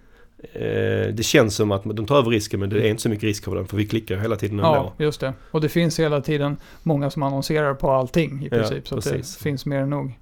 [0.52, 3.24] Eh, det känns som att de tar över risken men det är inte så mycket
[3.24, 4.92] risk för den för vi klickar hela tiden ändå.
[4.98, 5.33] Ja, just det.
[5.50, 8.88] Och det finns hela tiden många som annonserar på allting i Ja, princip.
[8.88, 10.12] så att det finns mer än nog.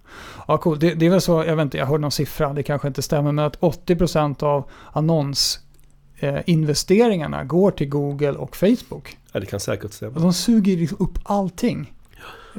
[0.48, 0.78] Ja, cool.
[0.78, 3.02] Det, det är väl så, jag vet inte, jag hörde någon siffra, det kanske inte
[3.02, 9.16] stämmer, men att 80% av annonsinvesteringarna eh, investeringarna går till Google och Facebook.
[9.32, 10.18] Ja, det kan säkert Och stämma.
[10.20, 11.92] de suger liksom upp allting.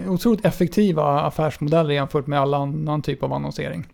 [0.07, 3.87] Otroligt effektiva affärsmodeller jämfört med all annan typ av annonsering.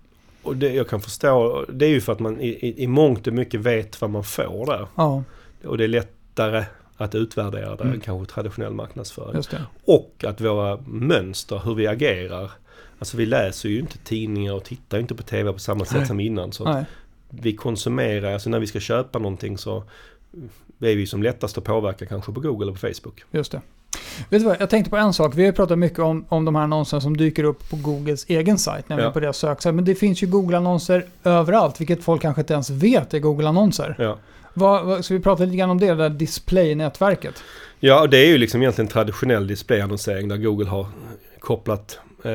[0.50, 3.34] Och det jag kan förstå, det är ju för att man i, i, mångt och
[3.34, 4.88] mycket vet vad man får där.
[4.96, 5.24] Ja,
[5.66, 6.64] Och det är lättare
[6.98, 8.00] att utvärdera det Mm.
[8.00, 9.44] kanske traditionell marknadsföring.
[9.86, 12.52] Och att våra mönster, hur vi agerar.
[13.00, 16.08] Alltså vi läser ju inte tidningar och tittar inte på TV på samma sätt Nej.
[16.08, 16.52] som innan.
[16.52, 16.86] Så Nej,
[17.30, 19.84] vi konsumerar, alltså när vi ska köpa någonting så
[20.80, 23.24] är vi som lättast att påverka kanske på Google eller på Facebook.
[23.32, 23.62] just det.
[24.30, 25.34] Vet du vad, jag tänkte på en sak.
[25.36, 28.58] Vi har pratat mycket om, om de här annonserna som dyker upp på Googles egen
[28.58, 29.14] sajt, nämligen Ja.
[29.14, 29.76] på deras söksajt.
[29.76, 33.96] Men det finns ju Google-annonser överallt, vilket folk kanske inte ens vet är Google-annonser.
[34.00, 34.18] Ja.
[34.54, 37.44] Vad, vad, så vi pratar lite grann om det, det där display-nätverket.
[37.80, 40.86] Ja, och det är ju liksom egentligen traditionell displayannonsering där Google har
[41.40, 42.32] kopplat eh,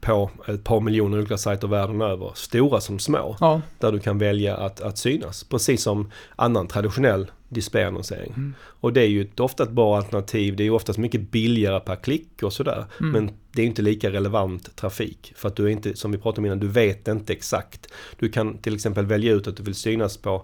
[0.00, 2.30] på ett par miljoner olika sajter världen över.
[2.34, 3.36] Stora som små.
[3.40, 5.44] Ja, Där du kan välja att, att synas.
[5.44, 8.32] Precis som annan traditionell displayannonsering.
[8.36, 8.54] Mm.
[8.80, 10.56] Och det är ju ofta ett bra alternativ.
[10.56, 12.84] Det är ju oftast mycket billigare per klick och sådär.
[13.00, 13.12] Mm.
[13.12, 15.32] Men det är inte lika relevant trafik.
[15.36, 17.86] För att du är inte, som vi pratade om innan, du vet inte exakt.
[18.18, 20.42] Du kan till exempel välja ut att du vill synas på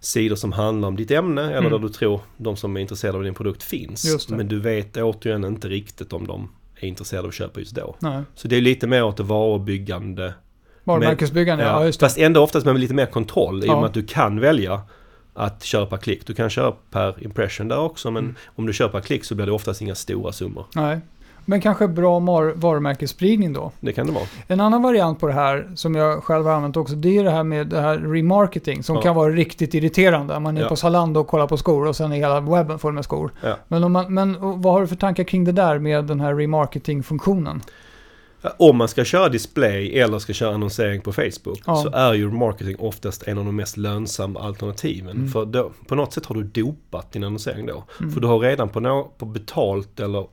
[0.00, 1.70] sidor som handlar om ditt ämne eller Mm.
[1.72, 4.28] där du tror de som är intresserade av din produkt finns.
[4.28, 6.48] Men du vet återigen inte riktigt om de
[6.80, 7.96] är intresserade av att köpa just då.
[7.98, 8.22] nej.
[8.34, 10.34] Så det är lite mer åt det varubyggande
[10.84, 12.06] Varumärkesbyggande, ja, just det.
[12.06, 13.76] Fast ändå oftast med lite mer kontroll i och Ja.
[13.80, 14.80] med att du kan välja
[15.36, 16.26] att köra per klick.
[16.26, 18.34] Du kan köra per impression där också men Mm.
[18.56, 20.64] om du kör per klick så blir det oftast inga stora summor.
[20.74, 20.98] Nej.
[21.48, 22.18] Men kanske bra
[22.54, 23.72] varumärkesspridning då.
[23.80, 24.24] Det kan det vara.
[24.46, 27.30] En annan variant på det här som jag själv har använt också, det är det
[27.30, 29.02] här med det här remarketing som Ja.
[29.02, 30.40] kan vara riktigt irriterande.
[30.40, 30.68] Man är Ja.
[30.68, 33.30] på Zalando och kollar på skor och sen är hela webben full med skor.
[33.42, 33.56] Ja.
[33.68, 37.62] Men, man, men vad har du för tankar kring det där med den här remarketing-funktionen?
[38.58, 41.76] Om man ska köra display eller ska köra annonsering på Facebook Ja.
[41.76, 45.16] så är ju marketing oftast en av de mest lönsamma alternativen.
[45.16, 45.28] Mm.
[45.28, 47.84] För då, på något sätt har du dopat din annonsering då.
[48.00, 48.12] Mm.
[48.12, 50.26] För du har redan på, på betalt eller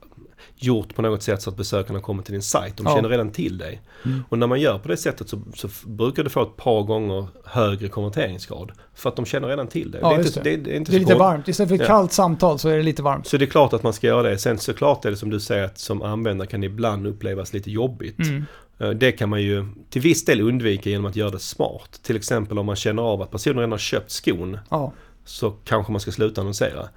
[0.55, 2.77] gjort på något sätt så att besökarna kommer till din sajt.
[2.77, 2.95] De Ja.
[2.95, 3.81] känner redan till dig.
[4.05, 4.23] Mm.
[4.29, 7.27] Och när man gör på det sättet så, så brukar du få ett par gånger
[7.45, 8.71] högre konverteringsgrad.
[8.95, 10.01] För att de känner redan till dig.
[10.03, 10.49] Ja, det, är inte, det.
[10.49, 11.47] det, det är inte Det är så lite varmt.
[11.47, 11.87] Istället för ett Ja.
[11.87, 13.27] kallt samtal så är det lite varmt.
[13.27, 14.37] Så det är klart att man ska göra det.
[14.37, 17.71] Sen såklart är det som du säger att som användare kan det ibland upplevas lite
[17.71, 18.19] jobbigt.
[18.19, 18.45] Mm.
[18.79, 21.99] Eh, Det kan man ju till viss del undvika genom att göra det smart.
[22.03, 24.93] Till exempel om man känner av att personen redan har köpt skon Ja,
[25.25, 26.87] så kanske man ska sluta annonsera.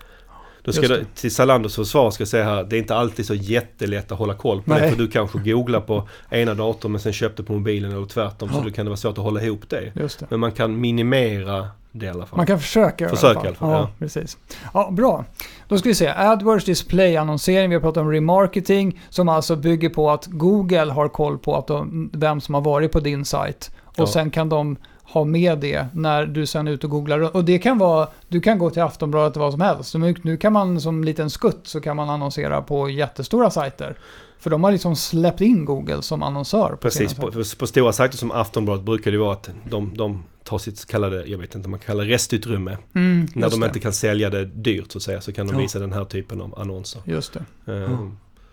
[0.67, 3.35] Då ska det, till Zalandos försvar ska jag säga här, det är inte alltid så
[3.35, 4.81] jättelätt att hålla koll på Nej.
[4.81, 4.91] det.
[4.91, 8.49] För du kanske googlar på ena datorn men sen köpte på mobilen eller tvärtom.
[8.53, 8.59] Ja.
[8.59, 9.93] Så då kan det vara svårt att hålla ihop det.
[9.95, 10.27] just det.
[10.31, 12.37] Men man kan minimera det i alla fall.
[12.37, 13.91] Man kan försöka Försöka i alla fall, Ja, ja.
[13.99, 14.39] precis.
[14.75, 15.25] Ja, bra.
[15.69, 16.09] Då ska vi se.
[16.17, 17.69] AdWords display-annonsering.
[17.71, 21.67] Vi har pratat om remarketing som alltså bygger på att Google har koll på att
[21.67, 23.71] de, vem som har varit på din sajt.
[23.85, 24.07] Och Ja.
[24.07, 24.77] sen kan de
[25.09, 27.37] ha med det när du sen är ute och googlar.
[27.37, 29.95] Och det kan vara, du kan gå till Aftonbladet vad som helst.
[30.23, 33.99] Nu, kan man som liten skutt så kan man annonsera på jättestora sajter.
[34.39, 36.77] För de har liksom släppt in Google som annonsör.
[36.81, 40.79] Precis, på, på stora sajter som Aftonbladet brukar det vara att de, de tar sitt
[40.79, 42.77] så kallade, jag vet inte om man kallar det restutrymme.
[42.95, 43.67] Mm, När de det.
[43.67, 45.59] inte kan sälja det dyrt så att säga så kan de Ja.
[45.63, 47.03] visa den här typen av annonser.
[47.05, 47.33] Just
[47.65, 47.73] det.
[47.75, 48.01] Eh,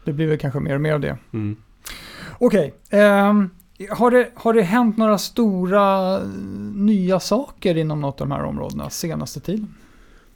[0.06, 1.18] Det blir väl kanske mer och mer av det.
[1.34, 1.56] Mm.
[2.38, 2.74] Okej.
[2.90, 3.50] ehm,
[3.90, 6.28] har, det, har det hänt några stora eh,
[6.76, 9.76] nya saker inom något av de här områdena senaste tiden?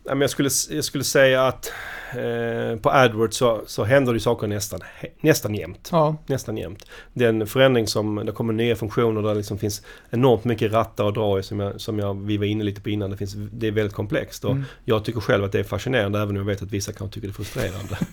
[0.07, 1.71] Jag, skulle, jag skulle säga att
[2.11, 4.79] eh, på AdWords så, så händer det saker nästan,
[5.21, 5.89] nästan jämt.
[5.91, 6.85] Ja, Nästan jämt.
[7.13, 11.15] Den förändring som, det kommer nya funktioner där det liksom finns enormt mycket rattar att
[11.15, 13.09] dra i som, jag, som jag, vi var inne lite på innan.
[13.11, 14.63] Det, finns, det är väldigt komplext och Mm.
[14.85, 17.27] jag tycker själv att det är fascinerande även om jag vet att vissa kan tycka
[17.27, 17.97] det är frustrerande.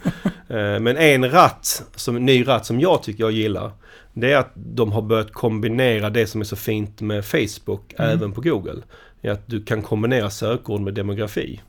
[0.49, 3.71] Eh, Men en ratt, som, ny ratt som jag tycker jag gillar
[4.13, 8.11] det är att de har börjat kombinera det som är så fint med Facebook Mm.
[8.11, 8.83] även på Google.
[9.23, 11.61] Är att du kan kombinera sökord med demografi.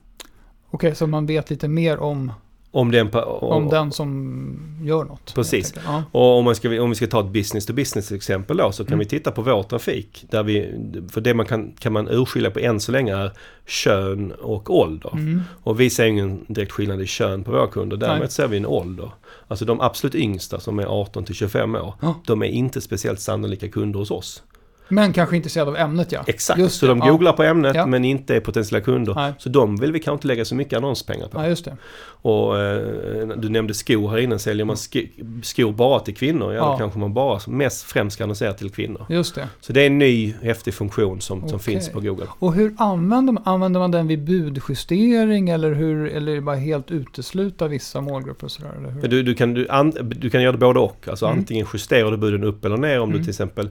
[0.76, 2.32] Okej, så man vet lite mer om,
[2.72, 3.10] Om den,
[3.41, 5.34] om den som gör något.
[5.36, 5.74] Precis.
[5.86, 6.04] Ja.
[6.12, 8.84] Och om, man ska, om vi ska ta ett business to business exempel då så
[8.84, 8.99] kan Mm.
[8.99, 10.26] vi titta på vår trafik.
[10.30, 10.72] Där vi,
[11.10, 13.32] för det man kan, kan man urskilja på än så länge är
[13.66, 15.10] kön och ålder.
[15.14, 15.41] Mm.
[15.64, 17.97] Och vi ser ingen direkt skillnad i kön på våra kunder.
[17.97, 18.32] Däremot Nej.
[18.32, 19.12] ser vi en ålder.
[19.47, 21.93] Alltså de absolut yngsta som är 18 till 25 år.
[22.02, 22.16] Ja.
[22.26, 24.43] De är inte speciellt sannolika kunder hos oss.
[24.88, 26.24] Men kanske intresserad av ämnet ja.
[26.28, 27.12] Exakt, Just så det, de ja.
[27.12, 27.86] googlar på ämnet Ja.
[27.86, 29.14] men inte är potentiella kunder.
[29.16, 29.34] Nej.
[29.38, 31.38] Så de vill vi kanske inte lägga så mycket annonspengar på.
[31.40, 31.78] Ja, just det.
[32.22, 34.40] Och eh, du nämnde skor här innan.
[34.40, 36.72] Säljer man sk- skor bara till kvinnor, ja, Ja.
[36.72, 39.06] då kanske man bara mest främst ska annonsera till kvinnor.
[39.10, 39.48] Just det.
[39.62, 42.26] Så det är en ny häftig funktion som, som finns på Google.
[42.40, 46.56] Och hur använder man, använder man den vid budjustering eller hur, eller är det bara
[46.56, 48.72] helt utesluta vissa målgrupper och sådär?
[48.80, 49.08] Eller hur?
[49.08, 51.08] Du, du, kan, du, an, du kan göra det både och.
[51.08, 51.38] Alltså Mm.
[51.40, 53.18] antingen justerar du buden upp eller ner om Mm.
[53.18, 53.70] du till exempel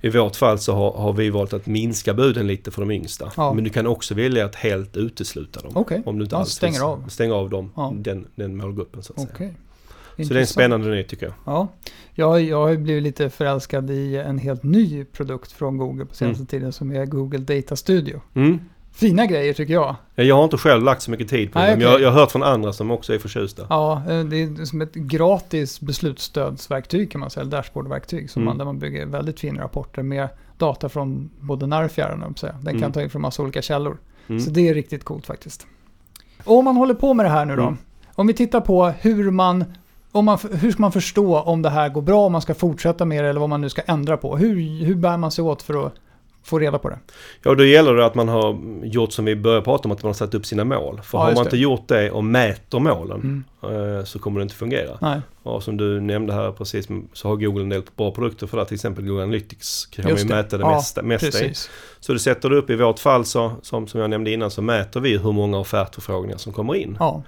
[0.00, 3.32] I vårt fall så har, har vi valt att minska buden lite för de yngsta.
[3.36, 3.52] Ja.
[3.54, 5.72] Men du kan också välja att helt utesluta dem.
[5.74, 7.04] Okej, Om du inte Ja, alls stänger av.
[7.08, 7.92] stänger av dem, Ja.
[7.96, 9.30] den, den målgruppen så att säga.
[9.34, 9.52] okej.
[10.16, 10.48] Så det är en Intressant.
[10.48, 11.34] spännande ny tycker jag.
[11.46, 11.68] Ja,
[12.14, 16.40] jag, jag har blivit lite förälskad i en helt ny produkt från Google på senaste
[16.40, 16.46] Mm.
[16.46, 18.20] tiden som är Google Data Studio.
[18.34, 18.58] Mm.
[18.96, 19.96] Fina grejer tycker jag.
[20.14, 21.92] Ja, Jag har inte själv lagt så mycket tid på Nej, det, men okej.
[21.92, 23.66] jag, jag har hört från andra som också är förtjusta.
[23.70, 28.30] Ja, eh, det är som ett gratis beslutsstödsverktyg kan man säga, eller dashboardverktyg.
[28.30, 28.48] Som Mm.
[28.48, 30.28] man, där man bygger väldigt fina rapporter med
[30.58, 32.20] data från både när och fjärran.
[32.40, 32.92] Den kan Mm.
[32.92, 33.98] ta in från massa olika källor.
[34.28, 34.40] Mm.
[34.40, 35.66] Så det är riktigt coolt faktiskt.
[36.44, 37.62] Och om man håller på med det här nu då.
[37.62, 37.76] Mm.
[38.14, 39.64] Om vi tittar på hur man,
[40.12, 43.04] om man, hur ska man förstå om det här går bra, om man ska fortsätta
[43.04, 44.36] med det eller vad man nu ska ändra på.
[44.36, 45.92] Hur, hur bär man sig åt för att
[46.46, 46.98] få reda på det?
[47.42, 50.08] Ja, då gäller det att man har gjort som vi började prata om, att man
[50.08, 51.00] har satt upp sina mål.
[51.04, 51.40] För Ja, har man det.
[51.48, 53.98] inte gjort det och mäter målen Mm.
[53.98, 54.98] eh, så kommer det inte fungera.
[55.00, 58.58] Nej, Och som du nämnde här precis så har Google en del bra produkter för
[58.58, 58.64] det.
[58.64, 60.34] Till exempel Google Analytics kan man Just ju det.
[60.34, 61.52] mäta det Ja, mesta, mesta i.
[62.00, 64.62] Så du sätter det upp i vårt fall så, som, som jag nämnde innan, så
[64.62, 66.96] mäter vi hur många offertförfrågningar som kommer in.
[67.00, 67.22] Ja.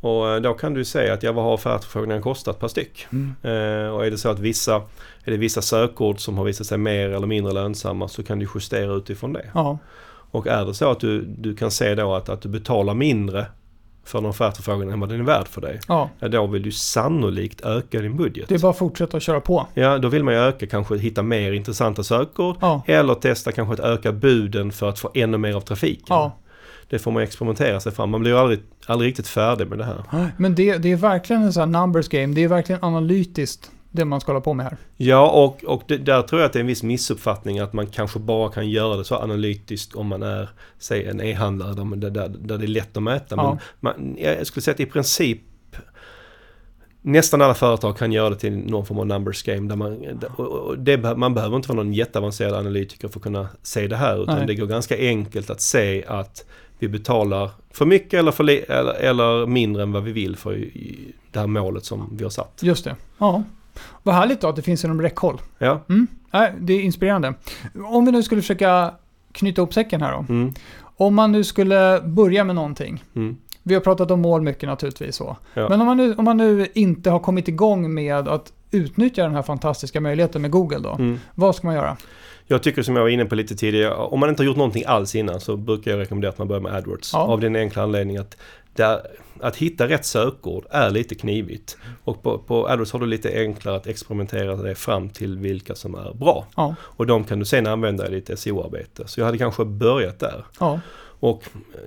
[0.00, 3.06] Och eh, då kan du säga att ja, vad har offertförfrågningarna kostat per styck?
[3.12, 3.34] Mm.
[3.42, 4.82] Eh, och är det så att vissa,
[5.24, 8.48] är det vissa sökord som har visat sig mer eller mindre lönsamma så kan du
[8.54, 9.50] justera utifrån det.
[9.54, 9.78] Ja.
[10.32, 13.46] Och är det så att du, du kan se då att, att du betalar mindre
[14.04, 15.80] för en offertförfrågan än vad den är värd för dig.
[15.88, 18.48] ja, Ja, då vill du sannolikt öka din budget.
[18.48, 19.66] det är bara att fortsätta att köra på.
[19.74, 22.56] Ja, då vill man ju öka, kanske hitta mer intressanta sökord.
[22.60, 26.04] Ja, Eller testa kanske att öka buden för att få ännu mer av trafiken.
[26.08, 26.36] ja.
[26.88, 28.10] Det får man experimentera sig fram.
[28.10, 30.30] Man blir aldrig, aldrig riktigt färdig med det här.
[30.36, 32.34] Men det, det är verkligen en sån här numbers game.
[32.34, 34.76] Det är verkligen analytiskt det man ska hålla på med här.
[34.96, 37.86] Ja, och, och det, där tror jag att det är en viss missuppfattning att man
[37.86, 42.28] kanske bara kan göra det så analytiskt om man är, säg en e-handlare där, där,
[42.28, 43.34] där, det är lätt att mäta.
[43.36, 43.58] Ja.
[43.80, 45.40] Men man, jag skulle säga att i princip
[47.02, 49.68] Nästan alla företag kan göra det till någon form av numbers game.
[49.68, 50.20] Där man,
[50.78, 54.22] det, man behöver inte vara någon jätteavancerad analytiker för att kunna se det här.
[54.22, 54.46] Utan Nej.
[54.46, 56.44] det går ganska enkelt att se att
[56.78, 60.64] vi betalar för mycket eller, för eller, eller mindre än vad vi vill för
[61.32, 62.60] det här målet som vi har satt.
[62.62, 62.96] Just det.
[63.18, 63.42] Ja.
[64.02, 65.40] Vad härligt då att det finns inom räckhåll.
[65.58, 65.80] Ja.
[65.88, 66.06] Mm.
[66.32, 67.34] Nej, det är inspirerande.
[67.84, 68.94] Om vi nu skulle försöka
[69.32, 70.18] knyta ihop säcken här då.
[70.32, 70.52] Mm,
[70.96, 73.04] Om man nu skulle börja med någonting.
[73.16, 75.36] mm, Vi har pratat om mål mycket naturligtvis så.
[75.54, 75.68] Ja.
[75.68, 79.34] Men om man, nu, om man nu inte har kommit igång med att utnyttja den
[79.34, 80.92] här fantastiska möjligheten med Google då.
[80.94, 81.18] mm.
[81.34, 81.96] Vad ska man göra?
[82.50, 84.84] Jag tycker som jag var inne på lite tidigare, om man inte har gjort någonting
[84.86, 87.10] alls innan så brukar jag rekommendera att man börjar med AdWords.
[87.12, 87.18] Ja.
[87.18, 88.36] Av den enkla anledningen att
[88.74, 89.00] där,
[89.40, 91.76] att hitta rätt sökord är lite knivigt.
[92.04, 95.94] Och på, på AdWords har du lite enklare att experimentera dig fram till vilka som
[95.94, 96.46] är bra.
[96.56, 99.02] Ja, Och de kan du sen använda i ditt SEO-arbete.
[99.06, 100.44] Så jag hade kanske börjat där.
[100.60, 100.80] ja,
[101.20, 101.44] Och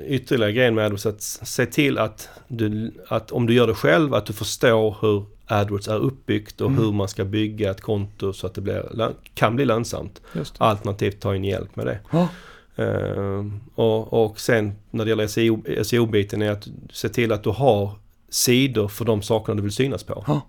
[0.07, 4.13] ytterligare grejen med AdWords att se till att, du, att om du gör det själv,
[4.13, 6.83] att du förstår hur AdWords är uppbyggt och Mm.
[6.83, 10.21] hur man ska bygga ett konto så att det blir, kan bli lönsamt.
[10.57, 11.99] Alternativt ta in hjälp med det.
[12.11, 12.27] Ja,
[12.75, 17.49] Ehm, och, och sen när det gäller SEO, SEO-biten är att se till att du
[17.49, 17.91] har
[18.29, 20.23] sidor för de sakerna du vill synas på.
[20.27, 20.41] Ja.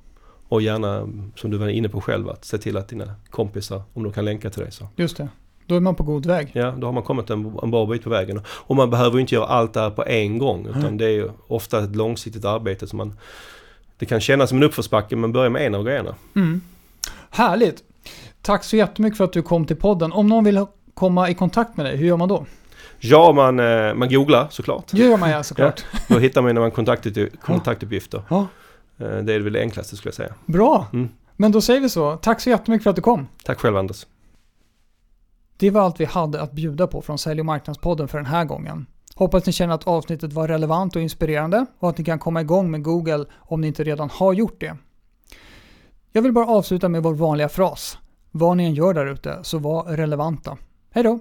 [0.48, 4.02] Och gärna, som du var inne på själv, att se till att dina kompisar, om
[4.02, 4.88] de kan länka till dig så.
[4.96, 5.28] just det.
[5.66, 6.50] Då är man på god väg.
[6.52, 8.40] Ja, då har man kommit en, en bra bit på vägen.
[8.48, 10.66] Och man behöver inte göra allt det här på en gång.
[10.66, 13.14] Utan det är ju ofta ett långsiktigt arbete som man...
[13.98, 16.14] Det kan kännas som en uppförsbacke men börja med en av grejerna.
[16.36, 16.60] Mm.
[17.30, 17.82] Härligt.
[18.42, 20.12] Tack så jättemycket för att du kom till podden.
[20.12, 22.46] Om någon vill komma i kontakt med dig, hur gör man då?
[23.00, 24.84] Ja, man, eh, man googlar såklart.
[24.90, 25.84] Det gör man ja såklart.
[26.08, 28.22] Då hittar man när man kontaktupp, kontaktuppgifter.
[28.28, 28.46] Ja.
[28.98, 30.34] Eh, Det är väl det enklaste skulle jag säga.
[30.46, 30.86] Bra.
[30.92, 31.08] Mm.
[31.36, 32.16] Men då säger vi så.
[32.16, 33.26] Tack så jättemycket för att du kom.
[33.44, 34.06] Tack själv Anders.
[35.56, 38.44] Det var allt vi hade att bjuda på från Sälj och marknadspodden för den här
[38.44, 38.86] gången.
[39.14, 42.70] Hoppas ni känner att avsnittet var relevant och inspirerande och att ni kan komma igång
[42.70, 44.76] med Google om ni inte redan har gjort det.
[46.12, 47.98] Jag vill bara avsluta med vår vanliga fras.
[48.30, 50.56] Vad ni än gör där ute, så var relevanta.
[50.90, 51.18] Hej då!